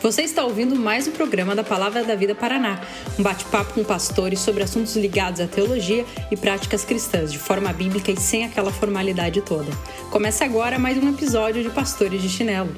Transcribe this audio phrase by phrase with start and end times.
[0.00, 2.80] Você está ouvindo mais um programa da Palavra da Vida Paraná,
[3.18, 8.12] um bate-papo com pastores sobre assuntos ligados à teologia e práticas cristãs, de forma bíblica
[8.12, 9.70] e sem aquela formalidade toda.
[10.10, 12.72] Começa agora mais um episódio de Pastores de Chinelo.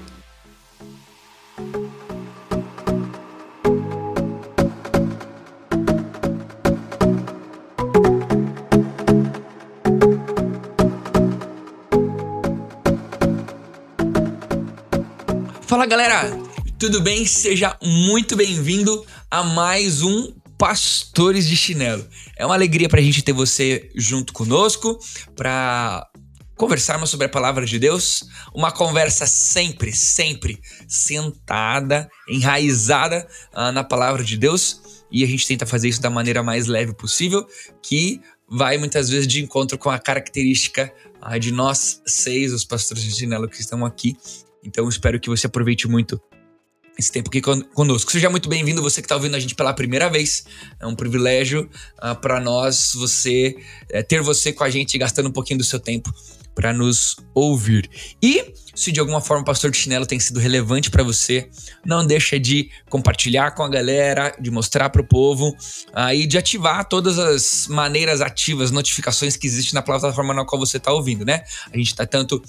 [15.66, 16.49] Fala galera,
[16.80, 17.26] tudo bem?
[17.26, 22.08] Seja muito bem-vindo a mais um Pastores de Chinelo.
[22.38, 24.98] É uma alegria para a gente ter você junto conosco
[25.36, 26.08] para
[26.56, 28.24] conversarmos sobre a palavra de Deus.
[28.54, 35.04] Uma conversa sempre, sempre sentada, enraizada uh, na palavra de Deus.
[35.12, 37.46] E a gente tenta fazer isso da maneira mais leve possível,
[37.82, 40.90] que vai muitas vezes de encontro com a característica
[41.22, 44.16] uh, de nós seis, os pastores de chinelo que estão aqui.
[44.64, 46.18] Então espero que você aproveite muito
[47.00, 48.12] esse tempo aqui conosco.
[48.12, 50.44] Seja muito bem-vindo, você que está ouvindo a gente pela primeira vez.
[50.78, 53.56] É um privilégio uh, ah, para nós você
[53.88, 56.12] é, ter você com a gente gastando um pouquinho do seu tempo
[56.54, 57.88] para nos ouvir.
[58.22, 61.48] E se de alguma forma o pastor de chinelo tem sido relevante para você,
[61.84, 66.36] não deixa de compartilhar com a galera, de mostrar para o povo uh, e de
[66.36, 71.24] ativar todas as maneiras ativas, notificações que existem na plataforma na qual você está ouvindo,
[71.24, 71.44] né?
[71.72, 72.42] A gente está tanto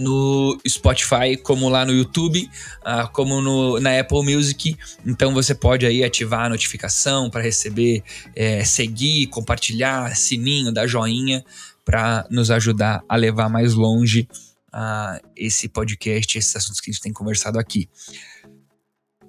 [0.00, 2.48] no Spotify, como lá no YouTube,
[2.80, 4.76] uh, como no, na Apple Music.
[5.06, 8.02] Então você pode aí ativar a notificação para receber,
[8.34, 11.44] é, seguir, compartilhar, sininho, dar joinha
[11.84, 14.26] para nos ajudar a levar mais longe
[14.74, 17.88] uh, esse podcast, esses assuntos que a gente tem conversado aqui.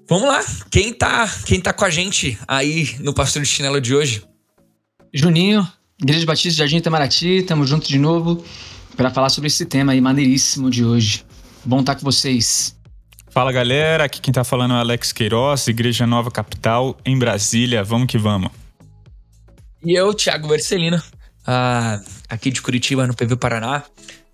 [0.08, 3.96] Vamos lá, quem tá, quem tá com a gente aí no Pastor de Chinelo de
[3.96, 4.24] hoje?
[5.14, 5.68] Juninho,
[6.02, 8.44] Igreja Batista Jardim Itamaraty, tamo junto de novo
[9.02, 11.26] para falar sobre esse tema aí maneiríssimo de hoje.
[11.66, 12.78] Bom estar com vocês.
[13.32, 17.84] Fala galera, aqui quem tá falando é Alex Queiroz, Igreja Nova Capital, em Brasília.
[17.84, 18.52] Vamos que vamos.
[19.84, 21.02] E eu, Thiago Vercelino,
[21.48, 22.00] ah,
[22.30, 23.80] aqui de Curitiba, no PV Paraná.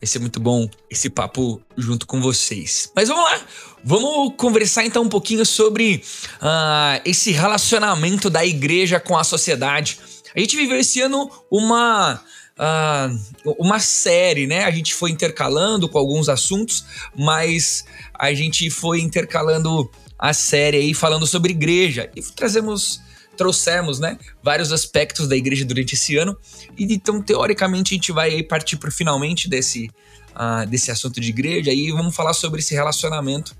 [0.01, 2.91] Vai ser muito bom esse papo junto com vocês.
[2.93, 3.39] Mas vamos lá,
[3.85, 6.03] vamos conversar então um pouquinho sobre
[6.41, 9.97] ah, esse relacionamento da igreja com a sociedade.
[10.35, 12.21] A gente viveu esse ano uma
[12.57, 14.63] uh, uma série, né?
[14.63, 16.85] A gente foi intercalando com alguns assuntos,
[17.15, 24.17] mas a gente foi intercalando a série aí falando sobre igreja e trazemos trouxemos, né,
[24.41, 26.35] vários aspectos da igreja durante esse ano
[26.75, 29.91] e então teoricamente a gente vai aí partir para finalmente desse
[30.31, 33.55] uh, desse assunto de igreja e vamos falar sobre esse relacionamento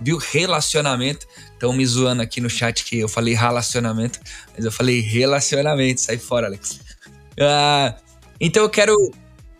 [0.00, 0.16] viu?
[0.16, 1.26] Relacionamento.
[1.52, 4.18] Estão me zoando aqui no chat que eu falei relacionamento,
[4.54, 6.00] mas eu falei relacionamento.
[6.00, 6.80] Sai fora, Alex.
[7.40, 7.98] Uh,
[8.40, 8.94] então eu quero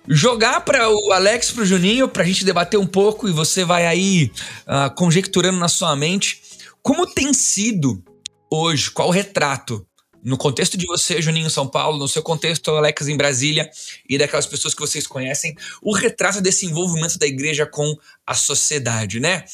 [0.07, 3.65] jogar para o Alex, para o Juninho, para a gente debater um pouco e você
[3.65, 4.31] vai aí
[4.67, 6.43] uh, conjecturando na sua mente
[6.83, 8.03] como tem sido
[8.51, 9.87] hoje, qual o retrato
[10.23, 13.71] no contexto de você, Juninho, São Paulo, no seu contexto, Alex, em Brasília,
[14.09, 17.97] e daquelas pessoas que vocês conhecem, o retrato desse envolvimento da igreja com
[18.27, 19.45] a sociedade, né?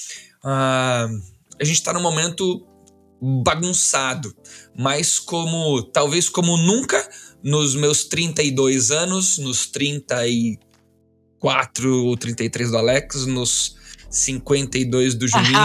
[0.45, 1.23] Uh,
[1.61, 2.67] a gente está num momento
[3.21, 4.35] bagunçado,
[4.77, 7.09] mas como talvez como nunca
[7.47, 13.77] nos meus 32 anos, nos 34 ou 33 do Alex, nos
[14.11, 15.55] 52 do Juninho.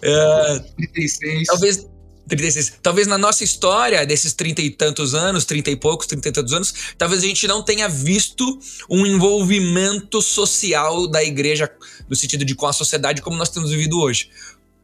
[0.00, 1.46] uh, 36.
[1.46, 1.86] Talvez
[2.26, 2.78] 36.
[2.82, 6.54] Talvez na nossa história, desses 30 e tantos anos, 30 e poucos, 30 e tantos
[6.54, 11.70] anos, talvez a gente não tenha visto um envolvimento social da igreja,
[12.08, 14.30] no sentido de com a sociedade, como nós temos vivido hoje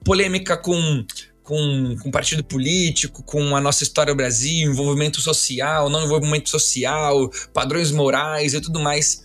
[0.04, 1.04] polêmica com,
[1.50, 7.28] com, com partido político, com a nossa história do Brasil, envolvimento social, não envolvimento social,
[7.52, 9.24] padrões morais e tudo mais.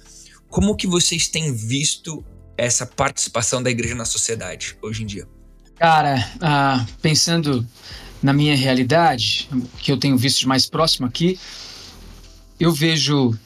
[0.49, 2.25] Como que vocês têm visto
[2.57, 5.27] essa participação da igreja na sociedade hoje em dia?
[5.75, 7.63] Cara, ah, pensando
[8.23, 9.47] na minha realidade,
[9.77, 11.39] que eu tenho visto mais próximo aqui,
[12.59, 13.37] eu vejo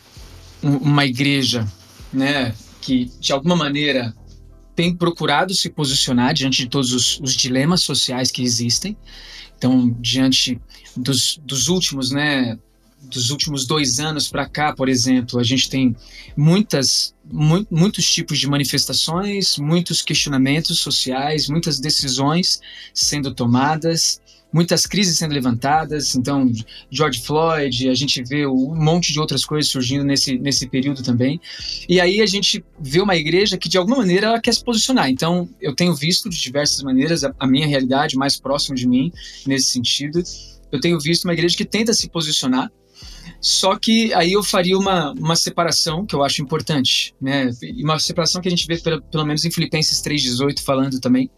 [0.63, 1.67] uma igreja,
[2.13, 4.15] né, que de alguma maneira
[4.79, 8.95] tem procurado se posicionar diante de todos os, os dilemas sociais que existem.
[9.57, 10.57] Então, diante
[10.95, 12.57] dos, dos últimos, né,
[13.01, 15.93] dos últimos dois anos para cá, por exemplo, a gente tem
[16.33, 22.61] muitas, mu muitos tipos de manifestações, muitos questionamentos sociais, muitas decisões
[22.93, 26.15] sendo tomadas, muitas crises sendo levantadas.
[26.15, 26.51] Então,
[26.89, 31.39] George Floyd, a gente vê um monte de outras coisas surgindo nesse, nesse período também.
[31.87, 35.09] E aí a gente vê uma igreja que, de alguma maneira, ela quer se posicionar.
[35.09, 39.11] Então, eu tenho visto de diversas maneiras a, a minha realidade mais próxima de mim
[39.45, 40.21] nesse sentido.
[40.71, 42.71] Eu tenho visto uma igreja que tenta se posicionar
[43.41, 47.49] Só que aí eu faria uma, uma separação que eu acho importante, né?
[47.81, 51.29] Uma separação que a gente vê pelo, pelo menos em Filipenses 3,18 falando também,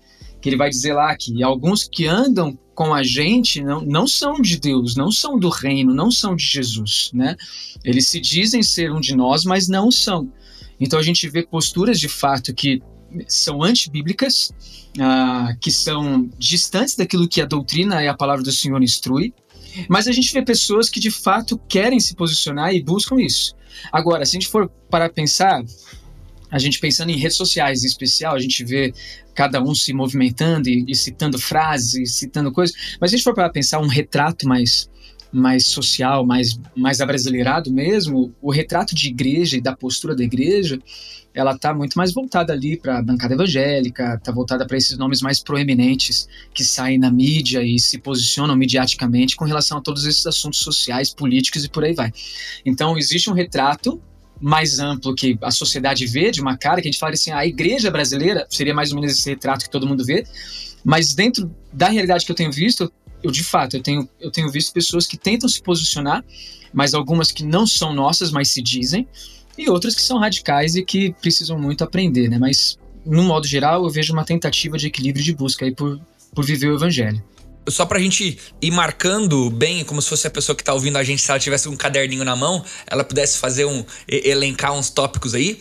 [0.42, 4.42] que ele vai dizer lá que alguns que andam com a gente não, não são
[4.42, 7.36] de Deus, não são do reino, não são de Jesus, né?
[7.84, 10.34] Eles se dizem ser um de nós, mas não são.
[10.80, 12.82] Então a gente vê posturas de fato que
[13.28, 14.52] são antibíblicas,
[15.00, 19.32] ah, que são distantes daquilo que a doutrina e a palavra do Senhor instrui,
[19.88, 23.54] mas a gente vê pessoas que de fato querem se posicionar e buscam isso.
[23.92, 25.64] Agora, se a gente for para pensar,
[26.52, 28.94] a gente pensando em redes sociais em especial, a gente vê
[29.34, 33.34] cada um se movimentando e, e citando frases, citando coisas, mas se a gente for
[33.34, 34.90] para pensar um retrato mais
[35.32, 40.78] mais social, mais, mais abrasileirado mesmo, o retrato de igreja e da postura da igreja,
[41.34, 45.22] ela está muito mais voltada ali para a bancada evangélica, está voltada para esses nomes
[45.22, 50.26] mais proeminentes que saem na mídia e se posicionam mediaticamente com relação a todos esses
[50.26, 52.12] assuntos sociais, políticos e por aí vai.
[52.66, 54.02] Então, existe um retrato
[54.42, 57.46] mais amplo que a sociedade vê de uma cara, que a gente fala assim, a
[57.46, 60.26] igreja brasileira seria mais ou menos esse retrato que todo mundo vê,
[60.84, 62.92] mas dentro da realidade que eu tenho visto,
[63.22, 66.26] eu de fato eu tenho, eu tenho visto pessoas que tentam se posicionar,
[66.74, 69.08] mas algumas que não são nossas, mas se dizem,
[69.58, 72.40] e outras que são radicais e que precisam muito aprender, né?
[72.40, 76.00] Mas no modo geral eu vejo uma tentativa de equilíbrio de busca aí por,
[76.34, 77.22] por viver o evangelho.
[77.70, 81.04] Só pra gente ir marcando bem, como se fosse a pessoa que tá ouvindo a
[81.04, 83.86] gente, se ela tivesse um caderninho na mão, ela pudesse fazer um.
[84.08, 85.60] elencar uns tópicos aí.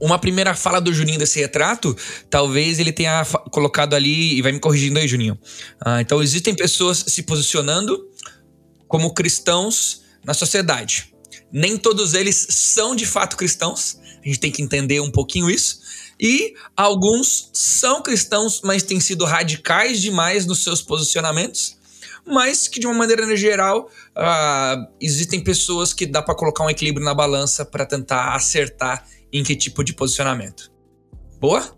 [0.00, 1.96] Uma primeira fala do Juninho desse retrato,
[2.28, 5.38] talvez ele tenha colocado ali, e vai me corrigindo aí, Juninho.
[5.80, 8.08] Ah, então, existem pessoas se posicionando
[8.88, 11.14] como cristãos na sociedade.
[11.52, 15.81] Nem todos eles são de fato cristãos, a gente tem que entender um pouquinho isso.
[16.22, 21.82] E alguns são cristãos, mas têm sido radicais demais nos seus posicionamentos
[22.26, 27.04] mas que de uma maneira geral uh, existem pessoas que dá para colocar um equilíbrio
[27.04, 30.70] na balança para tentar acertar em que tipo de posicionamento.
[31.40, 31.76] Boa?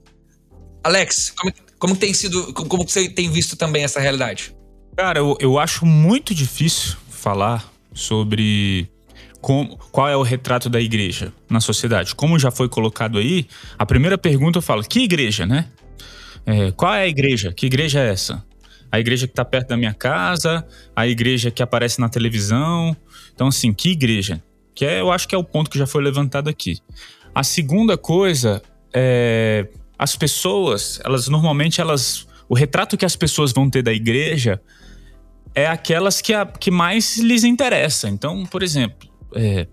[0.83, 4.55] Alex, como, como tem sido, como você tem visto também essa realidade?
[4.97, 8.91] Cara, eu, eu acho muito difícil falar sobre
[9.45, 12.15] como, qual é o retrato da igreja na sociedade.
[12.15, 13.47] Como já foi colocado aí,
[13.79, 15.67] a primeira pergunta eu falo: que igreja, né?
[16.47, 17.53] É, qual é a igreja?
[17.53, 18.43] Que igreja é essa?
[18.91, 22.97] A igreja que está perto da minha casa, a igreja que aparece na televisão.
[23.35, 24.43] Então, assim, que igreja?
[24.75, 26.79] Que é, eu acho que é o ponto que já foi levantado aqui.
[27.35, 28.63] A segunda coisa
[28.95, 29.69] é
[29.99, 34.59] as pessoas, elas normalmente elas o retrato que as pessoas vão ter da igreja
[35.55, 38.09] é aquelas que, a, que mais lhes interessa.
[38.09, 39.67] Então, por exemplo, é,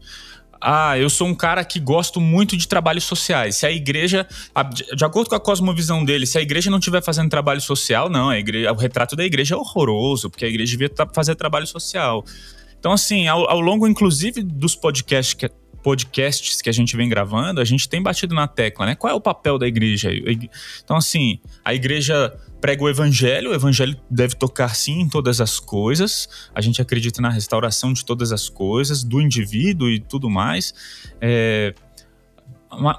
[0.61, 3.55] ah, eu sou um cara que gosto muito de trabalhos sociais.
[3.55, 4.27] Se a igreja,
[4.95, 8.31] de acordo com a cosmovisão dele, se a igreja não estiver fazendo trabalho social, não,
[8.31, 12.23] igreja, o retrato da igreja é horroroso, porque a igreja devia fazer trabalho social.
[12.79, 15.49] Então, assim, ao, ao longo, inclusive, dos podcasts que,
[15.83, 18.95] podcasts que a gente vem gravando, a gente tem batido na tecla, né?
[18.95, 20.09] Qual é o papel da igreja?
[20.83, 25.59] Então, assim, a igreja prega o evangelho, o evangelho deve tocar sim em todas as
[25.59, 30.73] coisas, a gente acredita na restauração de todas as coisas, do indivíduo e tudo mais.
[31.19, 31.73] É,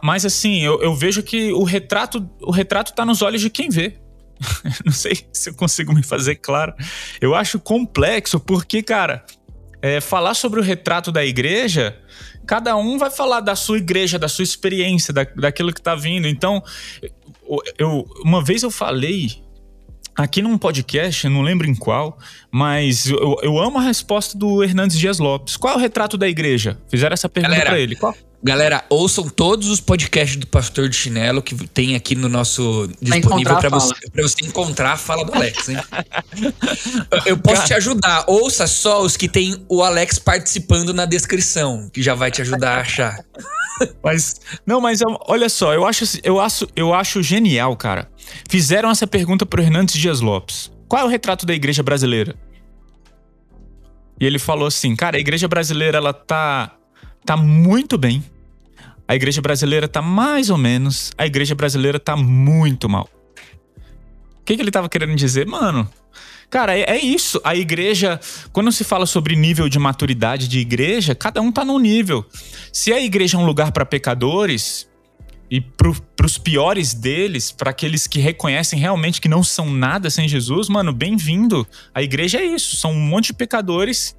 [0.03, 3.71] mas assim, eu, eu, vejo que o retrato o retrato está nos olhos de quem
[3.71, 3.97] vê.
[4.85, 6.75] Não sei se eu consigo me fazer claro.
[7.21, 9.25] Eu acho complexo porque, cara,
[9.83, 11.99] é, falar sobre o retrato da igreja
[12.47, 16.27] cada um vai falar da sua igreja, da sua experiência, da, daquilo que está vindo.
[16.27, 16.63] Então,
[17.79, 19.43] eu, uma vez eu falei
[20.15, 22.19] aqui num podcast, não lembro em qual,
[22.51, 25.57] mas eu, eu amo a resposta do Hernandes Dias Lopes.
[25.57, 26.79] Qual é o retrato da igreja?
[26.89, 27.97] Fizeram essa pergunta para ele.
[27.97, 28.15] Qual?
[28.45, 33.57] Galera, ouçam todos os podcasts do Pastor de Chinelo que tem aqui no nosso disponível
[33.57, 35.77] para você, pra você encontrar a fala do Alex, hein?
[37.25, 38.25] Eu posso te ajudar.
[38.27, 42.79] Ouça só os que tem o Alex participando na descrição, que já vai te ajudar
[42.79, 43.25] a achar.
[44.03, 48.09] Mas, não, mas olha só, eu acho, eu acho, eu acho genial, cara.
[48.49, 50.71] Fizeram essa pergunta pro Hernandes Dias Lopes.
[50.87, 52.37] Qual é o retrato da igreja brasileira?
[54.21, 56.77] E ele falou assim, cara, a igreja brasileira, ela tá,
[57.25, 58.25] tá muito bem.
[59.07, 61.13] A igreja brasileira tá mais ou menos.
[61.19, 63.09] A igreja brasileira tá muito mal.
[64.41, 65.47] O que, que ele tava querendo dizer?
[65.47, 65.89] Mano,
[66.53, 67.41] Cara, é, é, isso.
[67.45, 68.21] A igreja,
[68.53, 72.27] quando se fala sobre nível de maturidade de igreja, cada um tá num nível.
[72.71, 74.87] Se a igreja é um lugar para pecadores
[75.51, 80.29] e para os piores deles, para aqueles que reconhecem realmente que não são nada sem
[80.29, 81.67] Jesus, mano, bem-vindo.
[81.95, 82.77] A igreja é isso.
[82.77, 84.15] São um monte de pecadores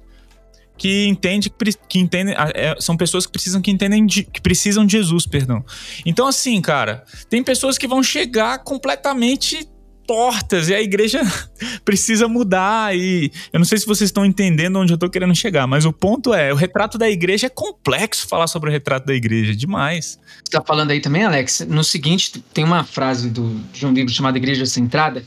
[0.76, 1.52] que entende
[1.88, 5.64] que entendem é, são pessoas que precisam que entendem de, que precisam de Jesus, perdão.
[6.04, 9.68] Então assim, cara, tem pessoas que vão chegar completamente
[10.06, 11.20] tortas e a igreja
[11.84, 12.96] precisa mudar.
[12.96, 15.92] E eu não sei se vocês estão entendendo onde eu tô querendo chegar, mas o
[15.92, 20.18] ponto é: o retrato da igreja é complexo falar sobre o retrato da igreja, demais.
[20.44, 21.66] Você tá falando aí também, Alex?
[21.68, 25.24] No seguinte, tem uma frase do, de um livro chamado Igreja Centrada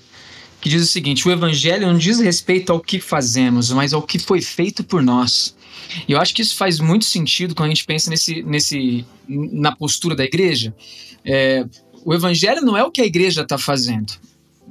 [0.61, 4.19] que diz o seguinte: o evangelho não diz respeito ao que fazemos, mas ao que
[4.19, 5.55] foi feito por nós.
[6.07, 9.75] E eu acho que isso faz muito sentido quando a gente pensa nesse, nesse, na
[9.75, 10.75] postura da igreja.
[11.23, 11.65] É,
[12.03, 14.13] o evangelho não é o que a igreja está fazendo.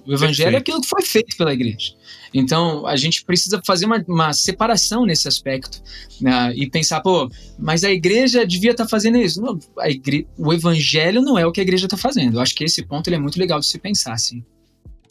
[0.06, 0.54] O evangelho Perfeito.
[0.54, 1.92] é aquilo que foi feito pela igreja.
[2.32, 5.82] Então, a gente precisa fazer uma, uma separação nesse aspecto
[6.20, 6.52] né?
[6.54, 7.28] e pensar, pô,
[7.58, 9.40] mas a igreja devia estar tá fazendo isso.
[9.40, 10.28] Não, igre...
[10.36, 12.36] O evangelho não é o que a igreja está fazendo.
[12.36, 14.44] Eu acho que esse ponto ele é muito legal de se pensar, assim.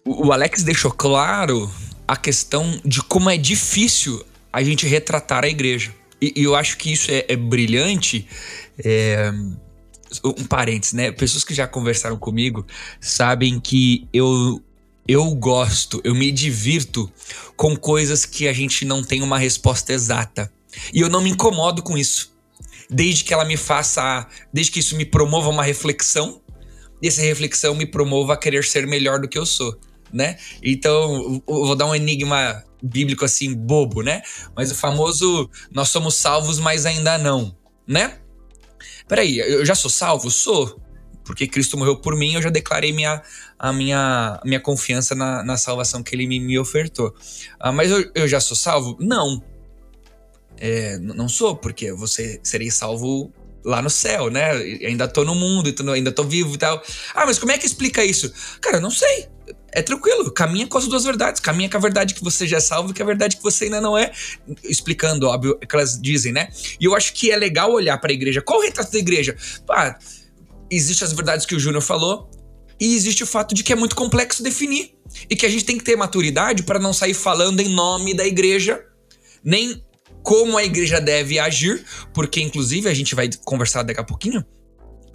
[0.08, 1.70] O Alex deixou claro
[2.08, 5.92] a questão de como é difícil a gente retratar a igreja.
[6.22, 8.28] E, e eu acho que isso é, é brilhante.
[8.78, 9.32] É,
[10.24, 11.12] um parênteses, né?
[11.12, 12.66] Pessoas que já conversaram comigo
[13.02, 14.62] sabem que eu
[15.08, 17.12] eu gosto, eu me divirto
[17.56, 20.52] com coisas que a gente não tem uma resposta exata.
[20.94, 22.34] E eu não me incomodo com isso.
[22.90, 26.42] Desde que ela me faça, desde que isso me promova uma reflexão,
[27.02, 29.80] e essa reflexão me promova a querer ser melhor do que eu sou,
[30.16, 30.38] né?
[30.64, 34.22] Então, vou dar um enigma bíblico assim bobo, né?
[34.56, 37.56] Mas o famoso nós somos salvos, mas ainda não,
[37.86, 38.20] né?
[39.08, 40.32] Peraí, eu já sou salvo?
[40.32, 40.80] Sou.
[41.24, 43.22] Porque Cristo morreu por mim, eu já declarei minha,
[43.58, 47.14] a minha, minha confiança na, na salvação que ele me, me ofertou.
[47.60, 48.96] Ah, mas eu, eu já sou salvo?
[49.00, 49.44] Não.
[50.58, 53.34] É, não sou, porque você seria salvo
[53.66, 54.52] lá no céu, né?
[54.86, 56.82] Ainda tô no mundo, ainda tô vivo e tal.
[57.14, 58.32] Ah, mas como é que explica isso?
[58.62, 59.28] Cara, eu não sei.
[59.72, 61.42] É tranquilo, caminha com as duas verdades.
[61.42, 63.66] Caminha com a verdade que você já é salvo e com a verdade que você
[63.66, 64.12] ainda não é.
[64.64, 66.48] Explicando, óbvio, o que elas dizem, né?
[66.80, 68.42] E eu acho que é legal olhar para a igreja.
[68.42, 69.36] Qual o retrato da igreja?
[69.66, 69.98] Pá,
[70.70, 72.30] existem as verdades que o Júnior falou,
[72.80, 74.94] e existe o fato de que é muito complexo definir.
[75.30, 78.26] E que a gente tem que ter maturidade para não sair falando em nome da
[78.26, 78.84] igreja,
[79.44, 79.85] nem
[80.26, 84.44] como a igreja deve agir, porque inclusive a gente vai conversar daqui a pouquinho,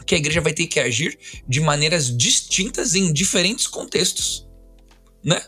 [0.07, 4.49] que a igreja vai ter que agir de maneiras distintas em diferentes contextos,
[5.23, 5.43] né?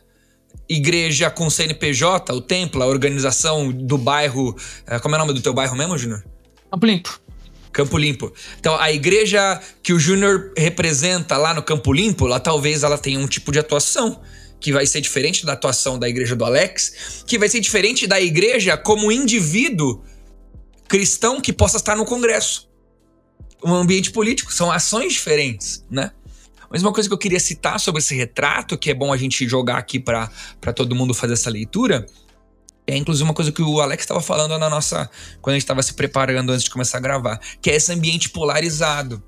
[0.69, 5.41] Igreja com CNPJ, o templo, a organização do bairro, eh, como é o nome do
[5.41, 6.25] teu bairro mesmo, Júnior?
[6.69, 7.21] Campo Limpo.
[7.73, 8.33] Campo Limpo.
[8.59, 13.19] Então, a igreja que o Júnior representa lá no Campo Limpo, lá talvez ela tenha
[13.19, 14.21] um tipo de atuação
[14.63, 18.21] que vai ser diferente da atuação da igreja do Alex, que vai ser diferente da
[18.21, 20.03] igreja como indivíduo
[20.89, 22.71] cristão que possa estar no Congresso.
[23.65, 26.13] Um ambiente político, são ações diferentes, né?
[26.71, 29.47] Mas uma coisa que eu queria citar sobre esse retrato, que é bom a gente
[29.47, 30.29] jogar aqui para
[30.75, 32.07] todo mundo fazer essa leitura,
[32.87, 35.11] é inclusive uma coisa que o Alex estava falando na nossa.
[35.41, 38.31] quando a gente estava se preparando antes de começar a gravar, que é esse ambiente
[38.31, 39.23] polarizado.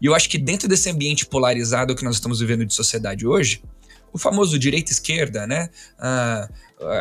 [0.00, 3.62] E eu acho que dentro desse ambiente polarizado que nós estamos vivendo de sociedade hoje,
[4.12, 5.68] o famoso direita-esquerda, né?
[5.98, 6.48] A,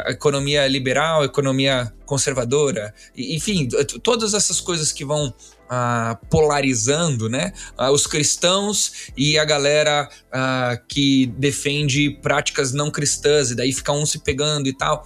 [0.07, 3.67] economia liberal, a economia conservadora, enfim,
[4.01, 5.33] todas essas coisas que vão
[5.69, 7.51] ah, polarizando, né?
[7.77, 13.91] Ah, os cristãos e a galera ah, que defende práticas não cristãs, e daí fica
[13.91, 15.05] um se pegando e tal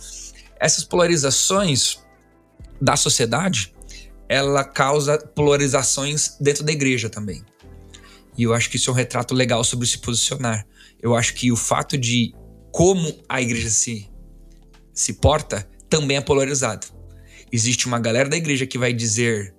[0.59, 1.99] essas polarizações
[2.81, 3.73] da sociedade,
[4.27, 7.43] ela causa polarizações dentro da igreja também.
[8.37, 10.65] E eu acho que isso é um retrato legal sobre se posicionar.
[11.01, 12.33] Eu acho que o fato de
[12.71, 14.09] como a igreja se,
[14.93, 16.87] se porta também é polarizado.
[17.51, 19.55] Existe uma galera da igreja que vai dizer: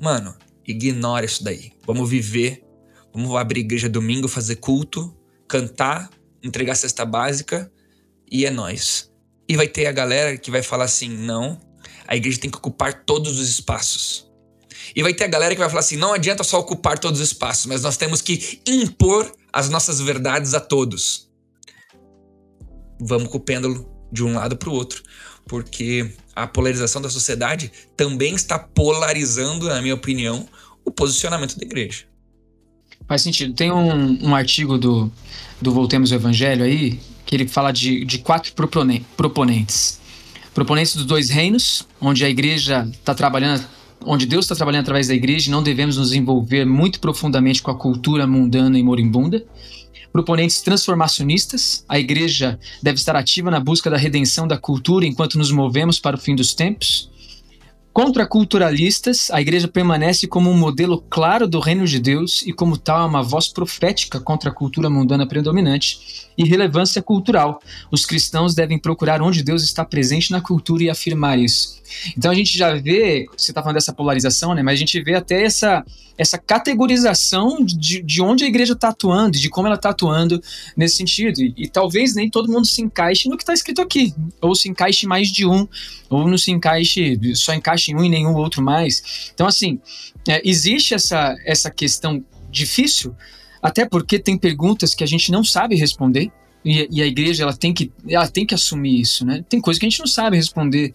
[0.00, 0.34] mano,
[0.66, 1.72] ignora isso daí.
[1.86, 2.64] Vamos viver,
[3.12, 5.14] vamos abrir igreja domingo, fazer culto,
[5.46, 6.10] cantar,
[6.42, 7.70] entregar cesta básica
[8.30, 9.10] e é nós.
[9.48, 11.60] E vai ter a galera que vai falar assim: não,
[12.06, 14.30] a igreja tem que ocupar todos os espaços.
[14.94, 17.28] E vai ter a galera que vai falar assim: não adianta só ocupar todos os
[17.28, 21.30] espaços, mas nós temos que impor as nossas verdades a todos.
[23.00, 25.00] Vamos com o pêndulo de um lado para o outro,
[25.46, 30.48] porque a polarização da sociedade também está polarizando, na minha opinião,
[30.84, 32.04] o posicionamento da igreja.
[33.06, 33.54] Faz sentido.
[33.54, 35.10] Tem um, um artigo do,
[35.62, 38.52] do Voltemos ao Evangelho aí, que ele fala de, de quatro
[39.16, 40.00] proponentes.
[40.52, 43.64] Proponentes dos dois reinos, onde a igreja está trabalhando,
[44.06, 47.74] onde Deus está trabalhando através da igreja não devemos nos envolver muito profundamente com a
[47.74, 49.44] cultura mundana e moribunda.
[50.12, 55.50] Proponentes transformacionistas, a igreja deve estar ativa na busca da redenção da cultura enquanto nos
[55.50, 57.10] movemos para o fim dos tempos.
[57.94, 63.02] Contraculturalistas, a igreja permanece como um modelo claro do reino de Deus e, como tal,
[63.02, 67.62] é uma voz profética contra a cultura mundana predominante e relevância cultural.
[67.92, 71.80] Os cristãos devem procurar onde Deus está presente na cultura e afirmar isso.
[72.16, 74.62] Então a gente já vê, você está falando dessa polarização, né?
[74.62, 75.84] Mas a gente vê até essa,
[76.16, 80.42] essa categorização de, de onde a igreja está atuando, de como ela está atuando
[80.76, 81.40] nesse sentido.
[81.40, 84.68] E, e, talvez nem todo mundo se encaixe no que está escrito aqui, ou se
[84.68, 85.68] encaixe mais de um,
[86.08, 89.30] ou não se encaixe, só encaixe em um e nenhum outro mais.
[89.34, 89.80] Então, assim,
[90.28, 93.14] é, existe essa, essa questão difícil,
[93.62, 96.30] até porque tem perguntas que a gente não sabe responder.
[96.64, 99.44] E, e, a igreja ela tem, que, ela tem que assumir isso, né?
[99.50, 100.94] Tem coisas que a gente não sabe responder.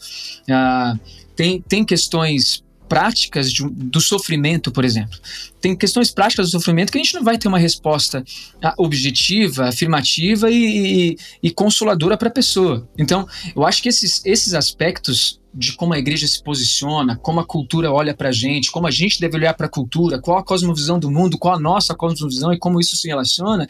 [0.50, 0.98] Ah,
[1.36, 5.18] tem, tem questões práticas de, do sofrimento, por exemplo.
[5.62, 8.26] Tem questões práticas do sofrimento que a gente não vai ter uma resposta
[8.62, 12.90] ah, objetiva, afirmativa e, e, e consoladora para a pessoa.
[12.98, 17.46] Então, eu acho que esses, esses aspectos de como a igreja se posiciona, como a
[17.46, 20.44] cultura olha para a gente, como a gente deve olhar para a cultura, qual a
[20.44, 23.68] cosmovisão do mundo, qual a nossa cosmovisão e como isso se relaciona,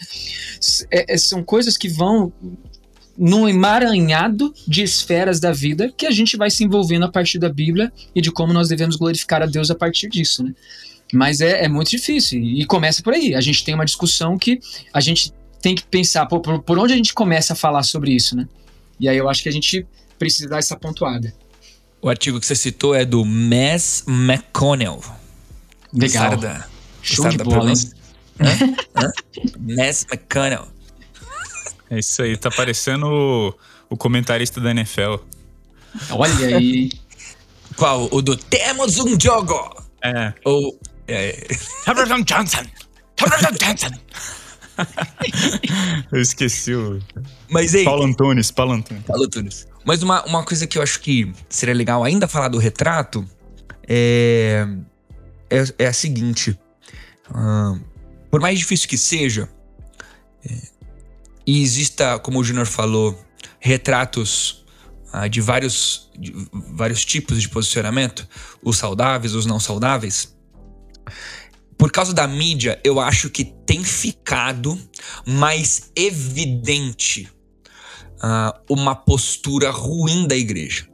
[0.91, 2.33] é, é, são coisas que vão
[3.17, 7.50] num emaranhado de esferas da vida que a gente vai se envolvendo a partir da
[7.50, 10.53] Bíblia e de como nós devemos glorificar a Deus a partir disso, né?
[11.12, 13.33] Mas é, é muito difícil e começa por aí.
[13.33, 14.59] A gente tem uma discussão que
[14.93, 18.36] a gente tem que pensar por, por, onde a gente começa a falar sobre isso,
[18.36, 18.48] né?
[19.00, 19.86] E aí eu acho que a gente
[20.17, 21.33] precisa dar essa pontuada.
[22.01, 25.01] O artigo que você citou é do Mass McConnell.
[25.93, 26.39] Legal.
[27.01, 28.75] Show de bola, hein?
[29.59, 30.67] Mass McConnell.
[31.89, 33.53] É isso aí, tá parecendo o,
[33.89, 35.15] o comentarista da NFL.
[36.11, 36.91] Olha aí.
[37.75, 38.07] Qual?
[38.11, 39.83] O do Temos um jogo!
[40.03, 40.33] É.
[40.45, 40.79] Ou.
[41.07, 41.47] É.
[42.25, 42.63] Johnson!
[43.59, 43.89] Johnson!
[46.12, 47.00] eu esqueci o.
[47.50, 47.71] Mas.
[47.83, 49.03] Paulo Antunes, Paulo Antunes.
[49.03, 49.67] Paulo Antunes.
[49.86, 53.25] Mas uma, uma coisa que eu acho que seria legal ainda falar do retrato
[53.88, 54.67] é.
[55.50, 56.57] É, é a seguinte.
[57.31, 57.79] Uh,
[58.29, 59.50] por mais difícil que seja,
[60.48, 60.53] é,
[61.45, 63.19] e exista, como o Júnior falou,
[63.59, 64.63] retratos
[65.12, 68.27] ah, de, vários, de vários tipos de posicionamento,
[68.62, 70.36] os saudáveis, os não saudáveis.
[71.79, 74.77] Por causa da mídia, eu acho que tem ficado
[75.25, 77.29] mais evidente
[78.21, 80.89] ah, uma postura ruim da igreja.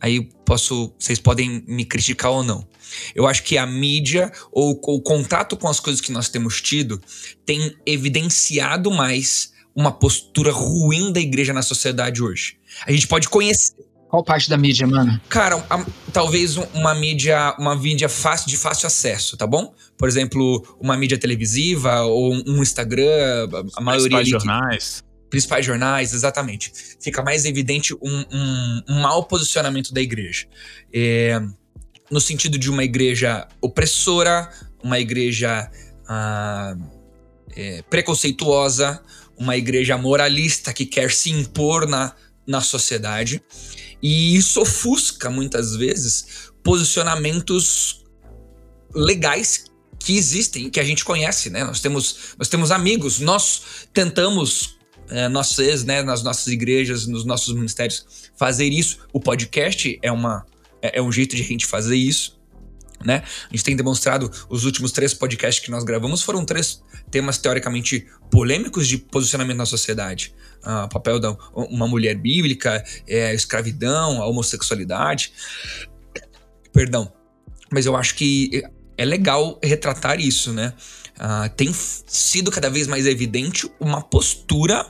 [0.00, 2.64] Aí posso, vocês podem me criticar ou não.
[3.12, 7.02] Eu acho que a mídia ou o contato com as coisas que nós temos tido
[7.44, 12.56] tem evidenciado mais uma postura ruim da igreja na sociedade hoje.
[12.86, 13.74] A gente pode conhecer.
[14.14, 15.20] Qual parte da mídia, mano?
[15.28, 19.74] Cara, a, talvez uma mídia, uma mídia fácil de fácil acesso, tá bom?
[19.98, 24.30] Por exemplo, uma mídia televisiva ou um Instagram, a, a maioria ali.
[24.30, 25.00] jornais.
[25.00, 26.72] Que, principais jornais, exatamente.
[27.00, 30.46] Fica mais evidente um, um, um mau posicionamento da igreja.
[30.92, 31.42] É,
[32.08, 34.48] no sentido de uma igreja opressora,
[34.80, 35.68] uma igreja
[36.08, 36.76] ah,
[37.56, 39.02] é, preconceituosa,
[39.36, 42.14] uma igreja moralista que quer se impor na,
[42.46, 43.42] na sociedade.
[44.04, 48.04] E isso ofusca, muitas vezes, posicionamentos
[48.94, 49.64] legais
[49.98, 51.64] que existem, que a gente conhece, né?
[51.64, 53.62] Nós temos, nós temos amigos, nós
[53.94, 58.04] tentamos, é, nós né, nas nossas igrejas, nos nossos ministérios,
[58.36, 58.98] fazer isso.
[59.10, 60.44] O podcast é, uma,
[60.82, 62.38] é, é um jeito de a gente fazer isso
[63.04, 63.22] né?
[63.48, 68.06] A gente tem demonstrado os últimos três podcasts que nós gravamos foram três temas teoricamente
[68.30, 70.34] polêmicos de posicionamento na sociedade.
[70.62, 75.32] Ah, papel da uma mulher bíblica, é, escravidão, a homossexualidade.
[76.72, 77.12] Perdão.
[77.70, 78.62] Mas eu acho que
[78.96, 80.72] é legal retratar isso, né?
[81.18, 84.86] Ah, tem sido cada vez mais evidente uma postura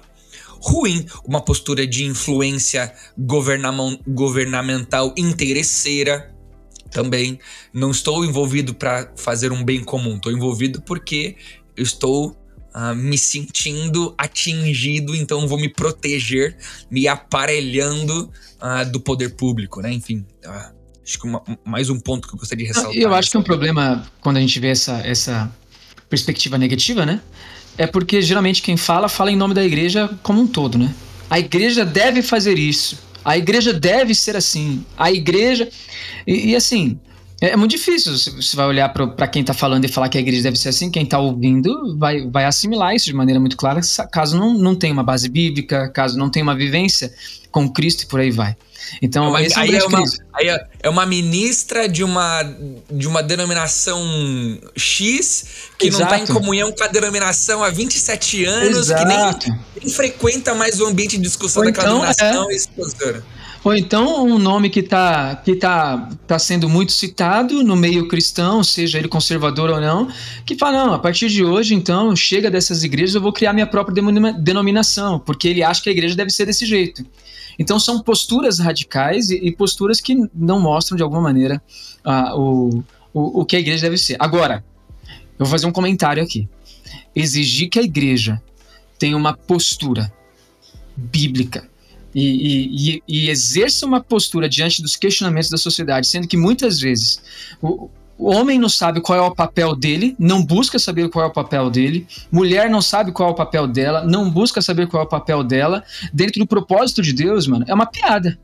[0.65, 6.34] ruim, uma postura de influência governamental interesseira,
[6.95, 7.41] também
[7.73, 11.37] não estou envolvido para fazer um bem comum, estou envolvido porque
[11.77, 12.31] eu estou
[12.73, 16.57] uh, me sentindo atingido, então vou me proteger,
[16.89, 18.31] me aparelhando
[18.63, 19.93] uh, do poder público, né?
[19.93, 20.73] Enfim, uh,
[21.05, 22.97] acho que uma, mais um ponto que eu gostaria de ressaltar.
[22.97, 25.53] Eu acho que é um problema quando a gente vê essa, essa
[26.09, 27.21] perspectiva negativa, né?
[27.77, 30.95] É porque geralmente quem fala, fala em nome da igreja como um todo, né?
[31.29, 33.03] A igreja deve fazer isso.
[33.25, 34.85] A igreja deve ser assim.
[34.97, 35.69] A igreja.
[36.27, 36.99] E, e assim,
[37.41, 38.13] é, é muito difícil.
[38.13, 40.91] Você vai olhar para quem está falando e falar que a igreja deve ser assim.
[40.91, 44.93] Quem está ouvindo vai, vai assimilar isso de maneira muito clara, caso não, não tenha
[44.93, 47.13] uma base bíblica, caso não tenha uma vivência
[47.51, 48.57] com Cristo e por aí vai.
[49.01, 50.49] Então, é uma, esse é aí, é uma, aí
[50.83, 52.43] é, uma ministra de uma,
[52.91, 54.03] de uma denominação
[54.77, 55.47] X
[55.79, 56.05] que Exato.
[56.05, 59.03] não está em comunhão com a denominação há 27 anos, Exato.
[59.03, 63.19] que nem, nem, frequenta mais o ambiente de discussão Ou daquela então, denominação é.
[63.19, 63.23] e
[63.65, 68.63] Ou então um nome que está que tá, tá sendo muito citado no meio cristão,
[68.63, 70.09] seja ele conservador ou não,
[70.47, 73.67] que fala, não, a partir de hoje, então, chega dessas igrejas, eu vou criar minha
[73.67, 73.95] própria
[74.39, 77.05] denominação, porque ele acha que a igreja deve ser desse jeito.
[77.59, 81.63] Então são posturas radicais e, e posturas que não mostram, de alguma maneira,
[82.05, 84.17] uh, o, o, o que a igreja deve ser.
[84.19, 84.65] Agora,
[85.39, 86.49] eu vou fazer um comentário aqui.
[87.15, 88.43] Exigir que a igreja
[88.99, 90.13] tenha uma postura
[90.97, 91.69] bíblica
[92.15, 97.21] e, e, e, exerça uma postura diante dos questionamentos da sociedade, sendo que muitas vezes
[97.61, 101.29] o, o homem não sabe qual é o papel dele, não busca saber qual é
[101.29, 105.03] o papel dele, mulher não sabe qual é o papel dela, não busca saber qual
[105.03, 108.39] é o papel dela, dentro do propósito de Deus, mano, é uma piada.